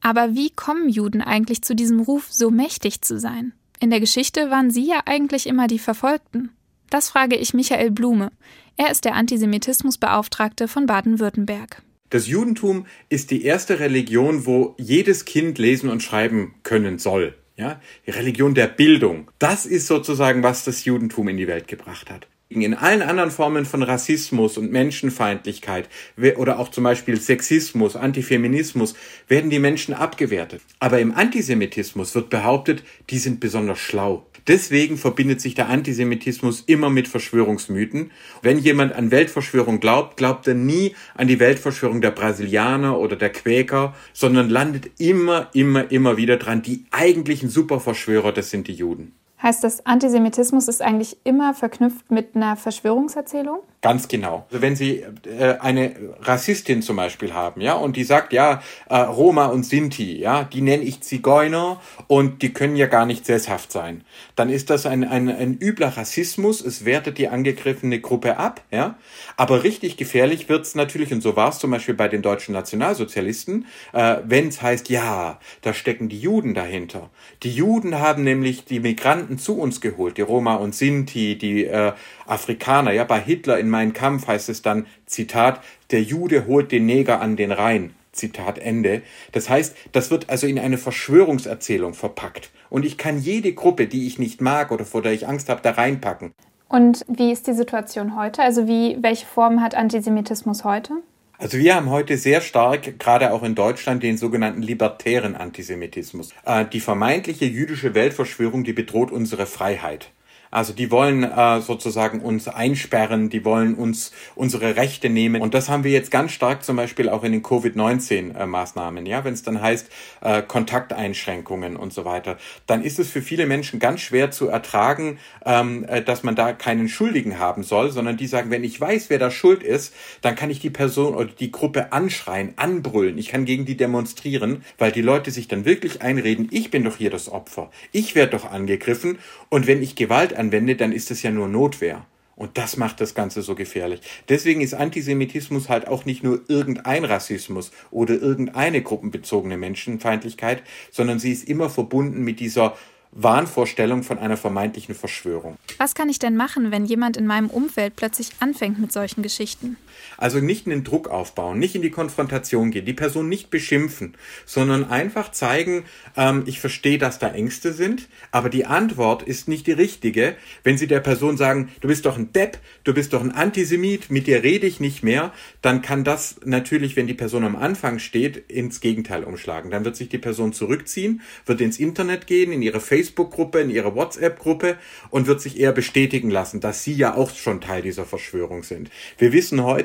Aber 0.04 0.34
wie 0.34 0.50
kommen 0.50 0.90
Juden 0.90 1.22
eigentlich 1.22 1.62
zu 1.62 1.74
diesem 1.74 1.98
Ruf, 1.98 2.26
so 2.30 2.50
mächtig 2.50 3.00
zu 3.00 3.18
sein? 3.18 3.54
In 3.80 3.88
der 3.88 4.00
Geschichte 4.00 4.50
waren 4.50 4.70
sie 4.70 4.86
ja 4.86 5.00
eigentlich 5.06 5.46
immer 5.46 5.66
die 5.66 5.78
Verfolgten. 5.78 6.50
Das 6.90 7.08
frage 7.08 7.36
ich 7.36 7.54
Michael 7.54 7.90
Blume. 7.90 8.30
Er 8.76 8.90
ist 8.90 9.06
der 9.06 9.14
Antisemitismusbeauftragte 9.14 10.68
von 10.68 10.84
Baden-Württemberg. 10.84 11.82
Das 12.10 12.26
Judentum 12.26 12.84
ist 13.08 13.30
die 13.30 13.44
erste 13.44 13.80
Religion, 13.80 14.44
wo 14.44 14.74
jedes 14.78 15.24
Kind 15.24 15.56
lesen 15.56 15.88
und 15.88 16.02
schreiben 16.02 16.54
können 16.64 16.98
soll. 16.98 17.34
Ja, 17.56 17.80
die 18.06 18.10
Religion 18.10 18.54
der 18.54 18.66
Bildung. 18.66 19.30
Das 19.38 19.64
ist 19.64 19.86
sozusagen, 19.86 20.42
was 20.42 20.64
das 20.64 20.84
Judentum 20.84 21.28
in 21.28 21.38
die 21.38 21.46
Welt 21.46 21.66
gebracht 21.66 22.10
hat. 22.10 22.28
In 22.62 22.74
allen 22.74 23.02
anderen 23.02 23.30
Formen 23.30 23.64
von 23.64 23.82
Rassismus 23.82 24.58
und 24.58 24.70
Menschenfeindlichkeit 24.72 25.88
oder 26.36 26.58
auch 26.58 26.70
zum 26.70 26.84
Beispiel 26.84 27.20
Sexismus, 27.20 27.96
Antifeminismus 27.96 28.94
werden 29.28 29.50
die 29.50 29.58
Menschen 29.58 29.94
abgewertet. 29.94 30.62
Aber 30.78 31.00
im 31.00 31.14
Antisemitismus 31.14 32.14
wird 32.14 32.30
behauptet, 32.30 32.82
die 33.10 33.18
sind 33.18 33.40
besonders 33.40 33.78
schlau. 33.78 34.26
Deswegen 34.46 34.98
verbindet 34.98 35.40
sich 35.40 35.54
der 35.54 35.70
Antisemitismus 35.70 36.64
immer 36.66 36.90
mit 36.90 37.08
Verschwörungsmythen. 37.08 38.10
Wenn 38.42 38.58
jemand 38.58 38.92
an 38.92 39.10
Weltverschwörung 39.10 39.80
glaubt, 39.80 40.18
glaubt 40.18 40.46
er 40.46 40.54
nie 40.54 40.94
an 41.14 41.28
die 41.28 41.40
Weltverschwörung 41.40 42.02
der 42.02 42.10
Brasilianer 42.10 42.98
oder 42.98 43.16
der 43.16 43.30
Quäker, 43.30 43.94
sondern 44.12 44.50
landet 44.50 44.90
immer, 44.98 45.48
immer, 45.54 45.90
immer 45.90 46.18
wieder 46.18 46.36
dran. 46.36 46.60
Die 46.60 46.84
eigentlichen 46.90 47.48
Superverschwörer, 47.48 48.32
das 48.32 48.50
sind 48.50 48.68
die 48.68 48.74
Juden. 48.74 49.12
Heißt 49.44 49.62
das, 49.62 49.85
Antisemitismus 49.85 50.68
ist 50.68 50.80
eigentlich 50.80 51.18
immer 51.24 51.52
verknüpft 51.52 52.11
mit 52.11 52.35
einer 52.35 52.57
Verschwörungserzählung? 52.57 53.59
Ganz 53.83 54.09
genau. 54.09 54.46
Also 54.48 54.62
wenn 54.62 54.74
Sie 54.74 55.04
äh, 55.26 55.59
eine 55.61 55.94
Rassistin 56.22 56.80
zum 56.80 56.96
Beispiel 56.96 57.35
haben, 57.35 57.61
ja, 57.61 57.74
und 57.74 57.98
die 57.98 58.04
sagt, 58.04 58.33
ja, 58.33 58.62
äh, 58.88 58.96
Roma 58.96 59.44
und 59.44 59.64
Sinti, 59.64 60.18
ja, 60.18 60.44
die 60.44 60.62
nenne 60.62 60.83
ich 60.83 61.02
Zigeuner 61.02 61.78
und 62.07 62.40
die 62.40 62.54
können 62.54 62.76
ja 62.76 62.87
gar 62.87 63.04
nicht 63.04 63.26
sesshaft 63.26 63.70
sein, 63.70 64.04
dann 64.35 64.48
ist 64.48 64.70
das 64.70 64.87
ein, 64.87 65.04
ein, 65.04 65.28
ein 65.28 65.59
übler 65.61 65.88
Rassismus. 65.88 66.62
Es 66.62 66.87
wertet 66.87 67.18
die 67.18 67.28
angegriffene 67.28 68.00
Gruppe 68.00 68.38
ab, 68.38 68.62
ja. 68.70 68.96
Aber 69.37 69.62
richtig 69.62 69.98
gefährlich 69.98 70.48
wird's 70.48 70.74
natürlich, 70.74 71.12
und 71.12 71.20
so 71.20 71.37
war 71.37 71.50
es 71.50 71.59
zum 71.59 71.70
Beispiel 71.70 71.94
bei 71.94 72.09
den 72.09 72.22
deutschen 72.22 72.54
Nationalsozialisten, 72.54 73.66
äh, 73.92 74.16
wenn 74.24 74.48
es 74.48 74.62
heißt, 74.62 74.88
ja, 74.88 75.38
da 75.61 75.74
stecken 75.74 76.09
die 76.09 76.20
Juden 76.20 76.54
dahinter. 76.54 77.11
Die 77.42 77.52
Juden 77.52 78.00
haben 78.00 78.24
nämlich 78.24 78.64
die 78.64 78.80
Migranten 78.80 79.33
zu 79.38 79.58
uns 79.58 79.80
geholt, 79.80 80.18
die 80.18 80.22
Roma 80.22 80.56
und 80.56 80.74
Sinti, 80.74 81.36
die 81.36 81.64
äh, 81.64 81.92
Afrikaner. 82.26 82.92
Ja, 82.92 83.04
bei 83.04 83.20
Hitler 83.20 83.58
in 83.58 83.70
Mein 83.70 83.92
Kampf 83.92 84.26
heißt 84.26 84.48
es 84.48 84.62
dann, 84.62 84.86
Zitat, 85.06 85.60
der 85.90 86.02
Jude 86.02 86.46
holt 86.46 86.72
den 86.72 86.86
Neger 86.86 87.20
an 87.20 87.36
den 87.36 87.52
Rhein. 87.52 87.94
Zitat 88.12 88.58
Ende. 88.58 89.02
Das 89.32 89.50
heißt, 89.50 89.76
das 89.92 90.10
wird 90.10 90.30
also 90.30 90.46
in 90.46 90.58
eine 90.58 90.78
Verschwörungserzählung 90.78 91.94
verpackt. 91.94 92.50
Und 92.70 92.84
ich 92.84 92.96
kann 92.96 93.18
jede 93.18 93.52
Gruppe, 93.52 93.86
die 93.86 94.06
ich 94.06 94.18
nicht 94.18 94.40
mag 94.40 94.70
oder 94.70 94.84
vor 94.84 95.02
der 95.02 95.12
ich 95.12 95.26
Angst 95.26 95.48
habe, 95.48 95.60
da 95.62 95.72
reinpacken. 95.72 96.32
Und 96.68 97.04
wie 97.08 97.30
ist 97.30 97.46
die 97.46 97.52
Situation 97.52 98.16
heute? 98.16 98.42
Also 98.42 98.66
wie, 98.66 98.96
welche 99.00 99.26
Form 99.26 99.60
hat 99.60 99.74
Antisemitismus 99.74 100.64
heute? 100.64 100.94
Also 101.38 101.58
wir 101.58 101.74
haben 101.74 101.90
heute 101.90 102.16
sehr 102.16 102.40
stark, 102.40 102.98
gerade 103.00 103.32
auch 103.32 103.42
in 103.42 103.56
Deutschland, 103.56 104.02
den 104.02 104.16
sogenannten 104.16 104.62
libertären 104.62 105.34
Antisemitismus. 105.34 106.30
Äh, 106.44 106.64
die 106.66 106.80
vermeintliche 106.80 107.44
jüdische 107.44 107.94
Weltverschwörung, 107.94 108.62
die 108.62 108.72
bedroht 108.72 109.10
unsere 109.10 109.46
Freiheit. 109.46 110.10
Also 110.54 110.72
die 110.72 110.92
wollen 110.92 111.24
äh, 111.24 111.60
sozusagen 111.60 112.20
uns 112.20 112.46
einsperren, 112.46 113.28
die 113.28 113.44
wollen 113.44 113.74
uns 113.74 114.12
unsere 114.36 114.76
Rechte 114.76 115.10
nehmen. 115.10 115.42
Und 115.42 115.52
das 115.52 115.68
haben 115.68 115.82
wir 115.82 115.90
jetzt 115.90 116.12
ganz 116.12 116.30
stark 116.30 116.62
zum 116.62 116.76
Beispiel 116.76 117.08
auch 117.08 117.24
in 117.24 117.32
den 117.32 117.42
Covid-19-Maßnahmen. 117.42 119.04
Ja, 119.04 119.24
wenn 119.24 119.34
es 119.34 119.42
dann 119.42 119.60
heißt 119.60 119.90
äh, 120.20 120.42
Kontakteinschränkungen 120.42 121.74
und 121.74 121.92
so 121.92 122.04
weiter, 122.04 122.38
dann 122.68 122.84
ist 122.84 123.00
es 123.00 123.10
für 123.10 123.20
viele 123.20 123.46
Menschen 123.46 123.80
ganz 123.80 124.00
schwer 124.00 124.30
zu 124.30 124.46
ertragen, 124.46 125.18
ähm, 125.44 125.84
äh, 125.88 126.02
dass 126.02 126.22
man 126.22 126.36
da 126.36 126.52
keinen 126.52 126.88
Schuldigen 126.88 127.40
haben 127.40 127.64
soll, 127.64 127.90
sondern 127.90 128.16
die 128.16 128.28
sagen, 128.28 128.52
wenn 128.52 128.62
ich 128.62 128.80
weiß, 128.80 129.10
wer 129.10 129.18
da 129.18 129.32
schuld 129.32 129.64
ist, 129.64 129.92
dann 130.22 130.36
kann 130.36 130.50
ich 130.50 130.60
die 130.60 130.70
Person 130.70 131.16
oder 131.16 131.30
die 131.36 131.50
Gruppe 131.50 131.92
anschreien, 131.92 132.52
anbrüllen. 132.54 133.18
Ich 133.18 133.26
kann 133.26 133.44
gegen 133.44 133.64
die 133.64 133.76
demonstrieren, 133.76 134.64
weil 134.78 134.92
die 134.92 135.02
Leute 135.02 135.32
sich 135.32 135.48
dann 135.48 135.64
wirklich 135.64 136.00
einreden, 136.00 136.46
ich 136.52 136.70
bin 136.70 136.84
doch 136.84 136.98
hier 136.98 137.10
das 137.10 137.28
Opfer. 137.28 137.72
Ich 137.90 138.14
werde 138.14 138.36
doch 138.36 138.48
angegriffen. 138.48 139.18
Und 139.48 139.66
wenn 139.66 139.82
ich 139.82 139.96
Gewalt 139.96 140.43
anwende, 140.44 140.76
dann 140.76 140.92
ist 140.92 141.11
es 141.11 141.22
ja 141.22 141.30
nur 141.30 141.48
Notwehr. 141.48 142.07
Und 142.37 142.59
das 142.59 142.76
macht 142.76 143.00
das 143.00 143.14
Ganze 143.14 143.42
so 143.42 143.54
gefährlich. 143.54 144.00
Deswegen 144.28 144.61
ist 144.61 144.74
Antisemitismus 144.74 145.68
halt 145.68 145.87
auch 145.87 146.04
nicht 146.04 146.24
nur 146.24 146.40
irgendein 146.48 147.04
Rassismus 147.04 147.70
oder 147.92 148.14
irgendeine 148.14 148.83
gruppenbezogene 148.83 149.57
Menschenfeindlichkeit, 149.57 150.62
sondern 150.90 151.20
sie 151.20 151.30
ist 151.30 151.48
immer 151.48 151.70
verbunden 151.70 152.22
mit 152.22 152.40
dieser 152.40 152.76
Wahnvorstellung 153.12 154.02
von 154.02 154.18
einer 154.18 154.37
vermeintlichen 154.37 154.96
Verschwörung. 154.96 155.57
Was 155.78 155.94
kann 155.94 156.09
ich 156.09 156.18
denn 156.18 156.37
machen, 156.37 156.72
wenn 156.72 156.85
jemand 156.85 157.16
in 157.16 157.28
meinem 157.28 157.48
Umfeld 157.48 157.94
plötzlich 157.94 158.30
anfängt 158.40 158.80
mit 158.80 158.92
solchen 158.92 159.22
Geschichten? 159.22 159.76
Also 160.16 160.40
nicht 160.40 160.66
einen 160.66 160.85
Druck 160.85 161.09
aufbauen, 161.09 161.59
nicht 161.59 161.74
in 161.74 161.83
die 161.83 161.90
Konfrontation 161.90 162.70
gehen, 162.70 162.85
die 162.85 162.92
Person 162.92 163.28
nicht 163.28 163.50
beschimpfen, 163.50 164.14
sondern 164.46 164.85
einfach 164.85 165.33
zeigen, 165.33 165.85
ähm, 166.16 166.44
ich 166.46 166.61
verstehe, 166.61 166.98
dass 166.98 167.18
da 167.18 167.28
Ängste 167.28 167.72
sind, 167.72 168.09
aber 168.30 168.48
die 168.48 168.66
Antwort 168.66 169.22
ist 169.22 169.48
nicht 169.48 169.66
die 169.66 169.72
richtige. 169.72 170.37
Wenn 170.62 170.78
Sie 170.78 170.87
der 170.87 171.00
Person 171.00 171.37
sagen, 171.37 171.70
du 171.80 171.88
bist 171.88 172.07
doch 172.07 172.16
ein 172.16 172.33
Depp, 172.33 172.59
du 172.85 172.94
bist 172.94 173.12
doch 173.12 173.22
ein 173.22 173.33
Antisemit, 173.33 174.11
mit 174.11 174.26
dir 174.26 174.42
rede 174.42 174.66
ich 174.66 174.80
nicht 174.80 175.02
mehr, 175.02 175.33
dann 175.62 175.83
kann 175.83 176.04
das 176.04 176.37
natürlich, 176.44 176.96
wenn 176.96 177.07
die 177.07 177.14
Person 177.14 177.44
am 177.44 177.57
Anfang 177.57 177.98
steht, 177.98 178.37
ins 178.50 178.80
Gegenteil 178.80 179.24
umschlagen. 179.24 179.70
Dann 179.70 179.85
wird 179.85 179.96
sich 179.96 180.09
die 180.09 180.18
Person 180.18 180.52
zurückziehen, 180.52 181.22
wird 181.46 181.61
ins 181.61 181.78
Internet 181.78 182.26
gehen, 182.26 182.52
in 182.52 182.62
ihre 182.62 182.80
Facebook 182.80 183.04
Facebook-Gruppe, 183.04 183.61
in 183.61 183.70
ihrer 183.70 183.94
WhatsApp-Gruppe 183.94 184.76
und 185.11 185.26
wird 185.26 185.40
sich 185.40 185.59
eher 185.59 185.72
bestätigen 185.72 186.30
lassen, 186.30 186.61
dass 186.61 186.85
sie 186.85 186.94
ja 186.94 187.14
auch 187.14 187.35
schon 187.35 187.61
Teil 187.61 187.83
dieser 187.83 188.04
Verschwörung 188.04 188.62
sind. 188.62 188.90
Wir 189.18 189.33
wissen 189.33 189.62
heute, 189.62 189.83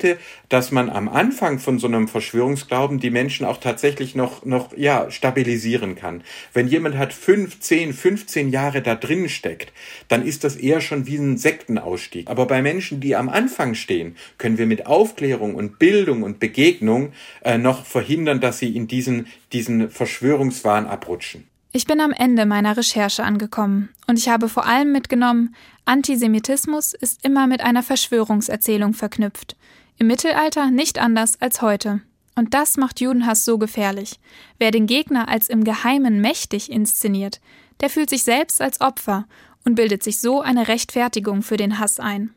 dass 0.50 0.72
man 0.72 0.90
am 0.90 1.08
Anfang 1.10 1.60
von 1.60 1.80
so 1.80 1.88
einem 1.88 2.08
Verschwörungsglauben 2.08 3.00
die 3.00 3.10
Menschen 3.10 3.46
auch 3.46 3.58
tatsächlich 3.58 4.16
noch, 4.16 4.46
noch, 4.46 4.76
ja, 4.78 5.12
stabilisieren 5.12 5.96
kann. 5.96 6.24
Wenn 6.54 6.68
jemand 6.68 6.98
hat 6.98 7.14
fünf, 7.14 7.60
zehn, 7.60 7.94
15 7.94 8.50
Jahre 8.50 8.82
da 8.82 8.96
drin 8.96 9.30
steckt, 9.30 9.72
dann 10.08 10.26
ist 10.26 10.44
das 10.44 10.56
eher 10.56 10.82
schon 10.82 11.06
wie 11.08 11.18
ein 11.18 11.38
Sektenausstieg. 11.38 12.30
Aber 12.30 12.46
bei 12.46 12.62
Menschen, 12.62 13.00
die 13.00 13.16
am 13.16 13.30
Anfang 13.30 13.76
stehen, 13.76 14.16
können 14.38 14.58
wir 14.58 14.66
mit 14.66 14.86
Aufklärung 14.86 15.56
und 15.56 15.80
Bildung 15.80 16.24
und 16.24 16.40
Begegnung 16.40 17.14
äh, 17.42 17.58
noch 17.58 17.86
verhindern, 17.86 18.40
dass 18.40 18.60
sie 18.60 18.76
in 18.76 18.88
diesen, 18.88 19.28
diesen 19.52 19.90
Verschwörungswahn 19.90 20.86
abrutschen. 20.86 21.50
Ich 21.72 21.86
bin 21.86 22.02
am 22.02 22.12
Ende 22.12 22.48
meiner 22.48 22.76
Recherche 22.76 23.24
angekommen 23.24 23.90
und 24.08 24.18
ich 24.18 24.28
habe 24.28 24.50
vor 24.50 24.66
allem 24.66 24.92
mitgenommen, 24.92 25.54
Antisemitismus 25.86 26.96
ist 26.96 27.24
immer 27.24 27.46
mit 27.46 27.62
einer 27.62 27.84
Verschwörungserzählung 27.84 28.94
verknüpft. 28.94 29.56
Im 30.02 30.08
Mittelalter 30.08 30.72
nicht 30.72 30.98
anders 30.98 31.42
als 31.42 31.62
heute. 31.62 32.00
Und 32.34 32.54
das 32.54 32.78
macht 32.78 33.02
Judenhass 33.02 33.44
so 33.44 33.58
gefährlich. 33.58 34.18
Wer 34.58 34.72
den 34.72 34.88
Gegner 34.88 35.28
als 35.28 35.50
im 35.50 35.66
Geheimen 35.66 36.22
mächtig 36.22 36.72
inszeniert, 36.72 37.42
der 37.82 37.90
fühlt 37.90 38.10
sich 38.10 38.24
selbst 38.24 38.62
als 38.62 38.80
Opfer 38.80 39.26
und 39.66 39.76
bildet 39.76 40.02
sich 40.02 40.22
so 40.22 40.40
eine 40.40 40.70
Rechtfertigung 40.70 41.42
für 41.42 41.58
den 41.58 41.80
Hass 41.80 42.00
ein. 42.00 42.34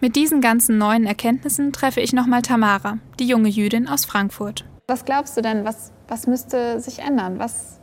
Mit 0.00 0.14
diesen 0.14 0.40
ganzen 0.40 0.78
neuen 0.78 1.04
Erkenntnissen 1.04 1.72
treffe 1.72 2.00
ich 2.00 2.12
nochmal 2.12 2.42
Tamara, 2.42 2.98
die 3.18 3.26
junge 3.26 3.48
Jüdin 3.48 3.88
aus 3.88 4.04
Frankfurt. 4.04 4.64
Was 4.86 5.04
glaubst 5.04 5.36
du 5.36 5.42
denn, 5.42 5.64
was, 5.64 5.90
was 6.06 6.28
müsste 6.28 6.78
sich 6.78 7.00
ändern? 7.00 7.40
Was, 7.40 7.80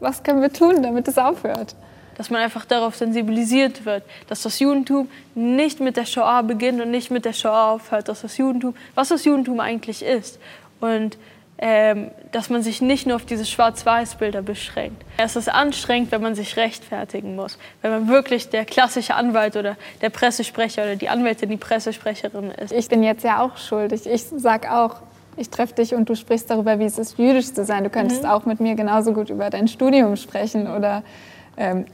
was 0.00 0.22
können 0.22 0.42
wir 0.42 0.52
tun, 0.52 0.82
damit 0.82 1.08
es 1.08 1.16
aufhört? 1.16 1.76
Dass 2.16 2.30
man 2.30 2.40
einfach 2.40 2.64
darauf 2.64 2.96
sensibilisiert 2.96 3.84
wird, 3.84 4.02
dass 4.28 4.42
das 4.42 4.58
Judentum 4.58 5.08
nicht 5.34 5.80
mit 5.80 5.96
der 5.96 6.06
Shoah 6.06 6.42
beginnt 6.42 6.80
und 6.80 6.90
nicht 6.90 7.10
mit 7.10 7.24
der 7.24 7.32
Shoah 7.32 7.72
aufhört, 7.72 8.08
dass 8.08 8.22
das 8.22 8.36
Judentum, 8.38 8.74
was 8.94 9.08
das 9.08 9.24
Judentum 9.24 9.60
eigentlich 9.60 10.02
ist. 10.02 10.38
Und 10.80 11.18
ähm, 11.58 12.10
dass 12.32 12.50
man 12.50 12.62
sich 12.62 12.82
nicht 12.82 13.06
nur 13.06 13.16
auf 13.16 13.24
diese 13.24 13.46
Schwarz-Weiß-Bilder 13.46 14.42
beschränkt. 14.42 15.02
Es 15.16 15.36
ist 15.36 15.48
anstrengend, 15.48 16.12
wenn 16.12 16.20
man 16.20 16.34
sich 16.34 16.58
rechtfertigen 16.58 17.34
muss, 17.34 17.58
wenn 17.80 17.92
man 17.92 18.08
wirklich 18.08 18.50
der 18.50 18.66
klassische 18.66 19.14
Anwalt 19.14 19.56
oder 19.56 19.76
der 20.02 20.10
Pressesprecher 20.10 20.82
oder 20.82 20.96
die 20.96 21.08
Anwältin, 21.08 21.48
die 21.48 21.56
Pressesprecherin 21.56 22.50
ist. 22.50 22.72
Ich 22.72 22.88
bin 22.90 23.02
jetzt 23.02 23.24
ja 23.24 23.40
auch 23.40 23.56
schuldig. 23.56 24.04
Ich 24.04 24.24
sage 24.36 24.70
auch, 24.70 24.96
ich 25.38 25.48
treffe 25.48 25.74
dich 25.74 25.94
und 25.94 26.10
du 26.10 26.14
sprichst 26.14 26.50
darüber, 26.50 26.78
wie 26.78 26.84
es 26.84 26.98
ist, 26.98 27.18
jüdisch 27.18 27.52
zu 27.52 27.64
sein. 27.64 27.84
Du 27.84 27.90
könntest 27.90 28.24
mhm. 28.24 28.28
auch 28.28 28.44
mit 28.44 28.60
mir 28.60 28.74
genauso 28.74 29.14
gut 29.14 29.30
über 29.30 29.48
dein 29.48 29.66
Studium 29.66 30.16
sprechen 30.16 30.66
oder 30.66 31.02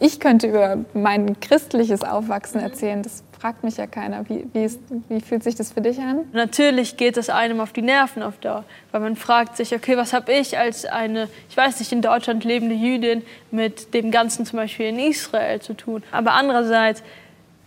ich 0.00 0.18
könnte 0.18 0.48
über 0.48 0.78
mein 0.92 1.38
christliches 1.38 2.02
Aufwachsen 2.02 2.60
erzählen. 2.60 3.02
Das 3.02 3.22
fragt 3.38 3.62
mich 3.62 3.76
ja 3.76 3.86
keiner. 3.86 4.28
Wie, 4.28 4.44
wie, 4.52 4.64
ist, 4.64 4.80
wie 5.08 5.20
fühlt 5.20 5.44
sich 5.44 5.54
das 5.54 5.72
für 5.72 5.80
dich 5.80 6.00
an? 6.00 6.20
Natürlich 6.32 6.96
geht 6.96 7.16
es 7.16 7.30
einem 7.30 7.60
auf 7.60 7.72
die 7.72 7.82
Nerven 7.82 8.22
auf 8.22 8.38
Dauer, 8.38 8.64
weil 8.90 9.00
man 9.00 9.14
fragt 9.14 9.56
sich, 9.56 9.74
okay, 9.74 9.96
was 9.96 10.12
habe 10.12 10.32
ich 10.32 10.58
als 10.58 10.84
eine, 10.84 11.28
ich 11.48 11.56
weiß 11.56 11.78
nicht, 11.78 11.92
in 11.92 12.02
Deutschland 12.02 12.44
lebende 12.44 12.74
Jüdin 12.74 13.22
mit 13.50 13.94
dem 13.94 14.10
Ganzen 14.10 14.46
zum 14.46 14.58
Beispiel 14.58 14.86
in 14.86 14.98
Israel 14.98 15.60
zu 15.60 15.74
tun. 15.74 16.02
Aber 16.10 16.32
andererseits 16.32 17.02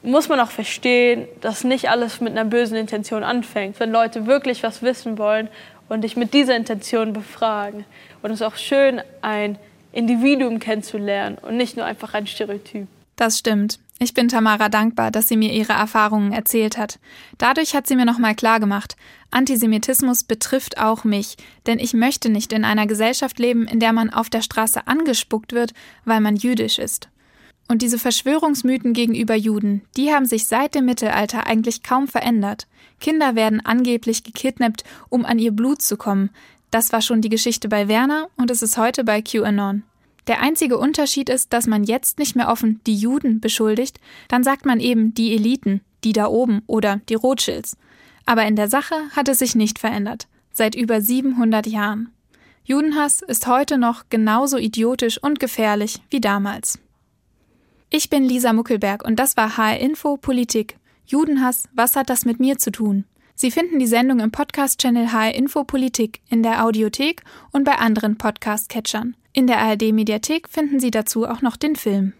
muss 0.02 0.30
man 0.30 0.40
auch 0.40 0.52
verstehen, 0.52 1.28
dass 1.42 1.64
nicht 1.64 1.90
alles 1.90 2.22
mit 2.22 2.32
einer 2.32 2.46
bösen 2.46 2.78
Intention 2.78 3.24
anfängt. 3.24 3.80
Wenn 3.80 3.92
Leute 3.92 4.28
wirklich 4.28 4.64
was 4.64 4.82
wissen 4.82 5.18
wollen 5.18 5.50
und 5.90 6.04
dich 6.04 6.16
mit 6.16 6.34
dieser 6.34 6.56
Intention 6.56 7.14
befragen. 7.14 7.86
Und 8.22 8.32
es 8.32 8.42
ist 8.42 8.48
auch 8.48 8.56
schön, 8.56 9.02
ein 9.22 9.58
Individuum 9.96 10.60
kennenzulernen 10.60 11.38
und 11.42 11.58
nicht 11.58 11.78
nur 11.78 11.86
einfach 11.86 12.14
ein 12.14 12.28
Stereotyp. 12.28 12.88
Das 13.16 13.40
stimmt. 13.40 13.80
Ich 13.98 14.14
bin 14.14 14.28
Tamara 14.28 14.68
dankbar, 14.68 15.10
dass 15.10 15.30
sie 15.30 15.38
mir 15.38 15.54
ihre 15.54 15.72
Erfahrungen 15.72 16.34
erzählt 16.34 16.78
hat. 16.78 17.00
Dadurch 17.38 17.74
hat 17.74 17.88
sie 17.88 17.96
mir 17.96 18.04
nochmal 18.04 18.36
klargemacht, 18.36 18.98
Antisemitismus 19.32 20.24
betrifft 20.24 20.78
auch 20.78 21.04
mich, 21.04 21.38
denn 21.66 21.80
ich 21.80 21.94
möchte 21.94 22.30
nicht 22.30 22.52
in 22.52 22.66
einer 22.66 22.88
Gesellschaft 22.88 23.40
leben, 23.40 23.68
in 23.68 23.80
der 23.80 23.94
man 23.94 24.10
auf 24.10 24.30
der 24.30 24.42
Straße 24.42 24.88
angespuckt 24.88 25.54
wird, 25.54 25.74
weil 26.04 26.20
man 26.20 26.36
jüdisch 26.36 26.78
ist. 26.78 27.10
Und 27.68 27.82
diese 27.82 27.98
Verschwörungsmythen 27.98 28.94
gegenüber 28.94 29.36
Juden, 29.36 29.82
die 29.98 30.14
haben 30.14 30.26
sich 30.26 30.46
seit 30.46 30.76
dem 30.76 30.86
Mittelalter 30.86 31.48
eigentlich 31.48 31.84
kaum 31.84 32.08
verändert. 32.08 32.68
Kinder 33.00 33.36
werden 33.36 33.66
angeblich 33.66 34.24
gekidnappt, 34.24 34.84
um 35.10 35.26
an 35.26 35.40
ihr 35.40 35.52
Blut 35.52 35.82
zu 35.82 35.98
kommen. 35.98 36.30
Das 36.76 36.92
war 36.92 37.02
schon 37.02 37.22
die 37.22 37.30
Geschichte 37.30 37.70
bei 37.70 37.88
Werner 37.88 38.28
und 38.36 38.52
es 38.52 38.62
ist 38.62 38.78
heute 38.78 39.06
bei 39.06 39.22
QAnon. 39.22 39.84
Der 40.28 40.42
einzige 40.42 40.78
Unterschied 40.78 41.30
ist, 41.30 41.54
dass 41.54 41.68
man 41.68 41.86
jetzt 41.86 42.20
nicht 42.20 42.36
mehr 42.36 42.50
offen 42.50 42.82
die 42.86 42.98
Juden 42.98 43.40
beschuldigt, 43.40 44.02
dann 44.28 44.44
sagt 44.44 44.66
man 44.66 44.82
eben 44.82 45.14
die 45.14 45.34
Eliten, 45.34 45.80
die 46.04 46.12
da 46.12 46.28
oben 46.28 46.64
oder 46.68 47.00
die 47.08 47.14
Rothschilds. 47.14 47.78
Aber 48.26 48.46
in 48.46 48.58
der 48.58 48.68
Sache 48.68 48.96
hat 49.16 49.30
es 49.30 49.40
sich 49.40 49.56
nicht 49.56 49.80
verändert. 49.80 50.28
Seit 50.52 50.76
über 50.76 51.00
700 51.00 51.66
Jahren. 51.66 52.12
Judenhass 52.66 53.22
ist 53.22 53.48
heute 53.48 53.78
noch 53.78 54.10
genauso 54.10 54.58
idiotisch 54.58 55.18
und 55.18 55.40
gefährlich 55.40 56.02
wie 56.10 56.20
damals. 56.20 56.78
Ich 57.90 58.10
bin 58.10 58.26
Lisa 58.26 58.52
Muckelberg 58.52 59.06
und 59.06 59.18
das 59.18 59.38
war 59.38 59.56
HR 59.56 59.80
Info 59.80 60.18
Politik. 60.18 60.76
Judenhass, 61.06 61.70
was 61.74 61.96
hat 61.96 62.10
das 62.10 62.26
mit 62.26 62.42
mir 62.42 62.58
zu 62.58 62.70
tun? 62.70 63.06
Sie 63.38 63.52
finden 63.52 63.80
die 63.80 63.88
Sendung 63.88 64.21
im 64.21 64.32
Podcast-Channel 64.32 65.12
HR 65.12 65.36
Info 65.36 65.65
Politik, 65.65 66.21
in 66.30 66.41
der 66.41 66.63
Audiothek 66.63 67.21
und 67.52 67.65
bei 67.65 67.76
anderen 67.76 68.17
Podcast-Catchern. 68.17 69.15
In 69.34 69.45
der 69.45 69.58
ARD-Mediathek 69.58 70.48
finden 70.48 70.80
Sie 70.80 70.89
dazu 70.89 71.28
auch 71.28 71.41
noch 71.41 71.58
den 71.58 71.76
Film. 71.76 72.13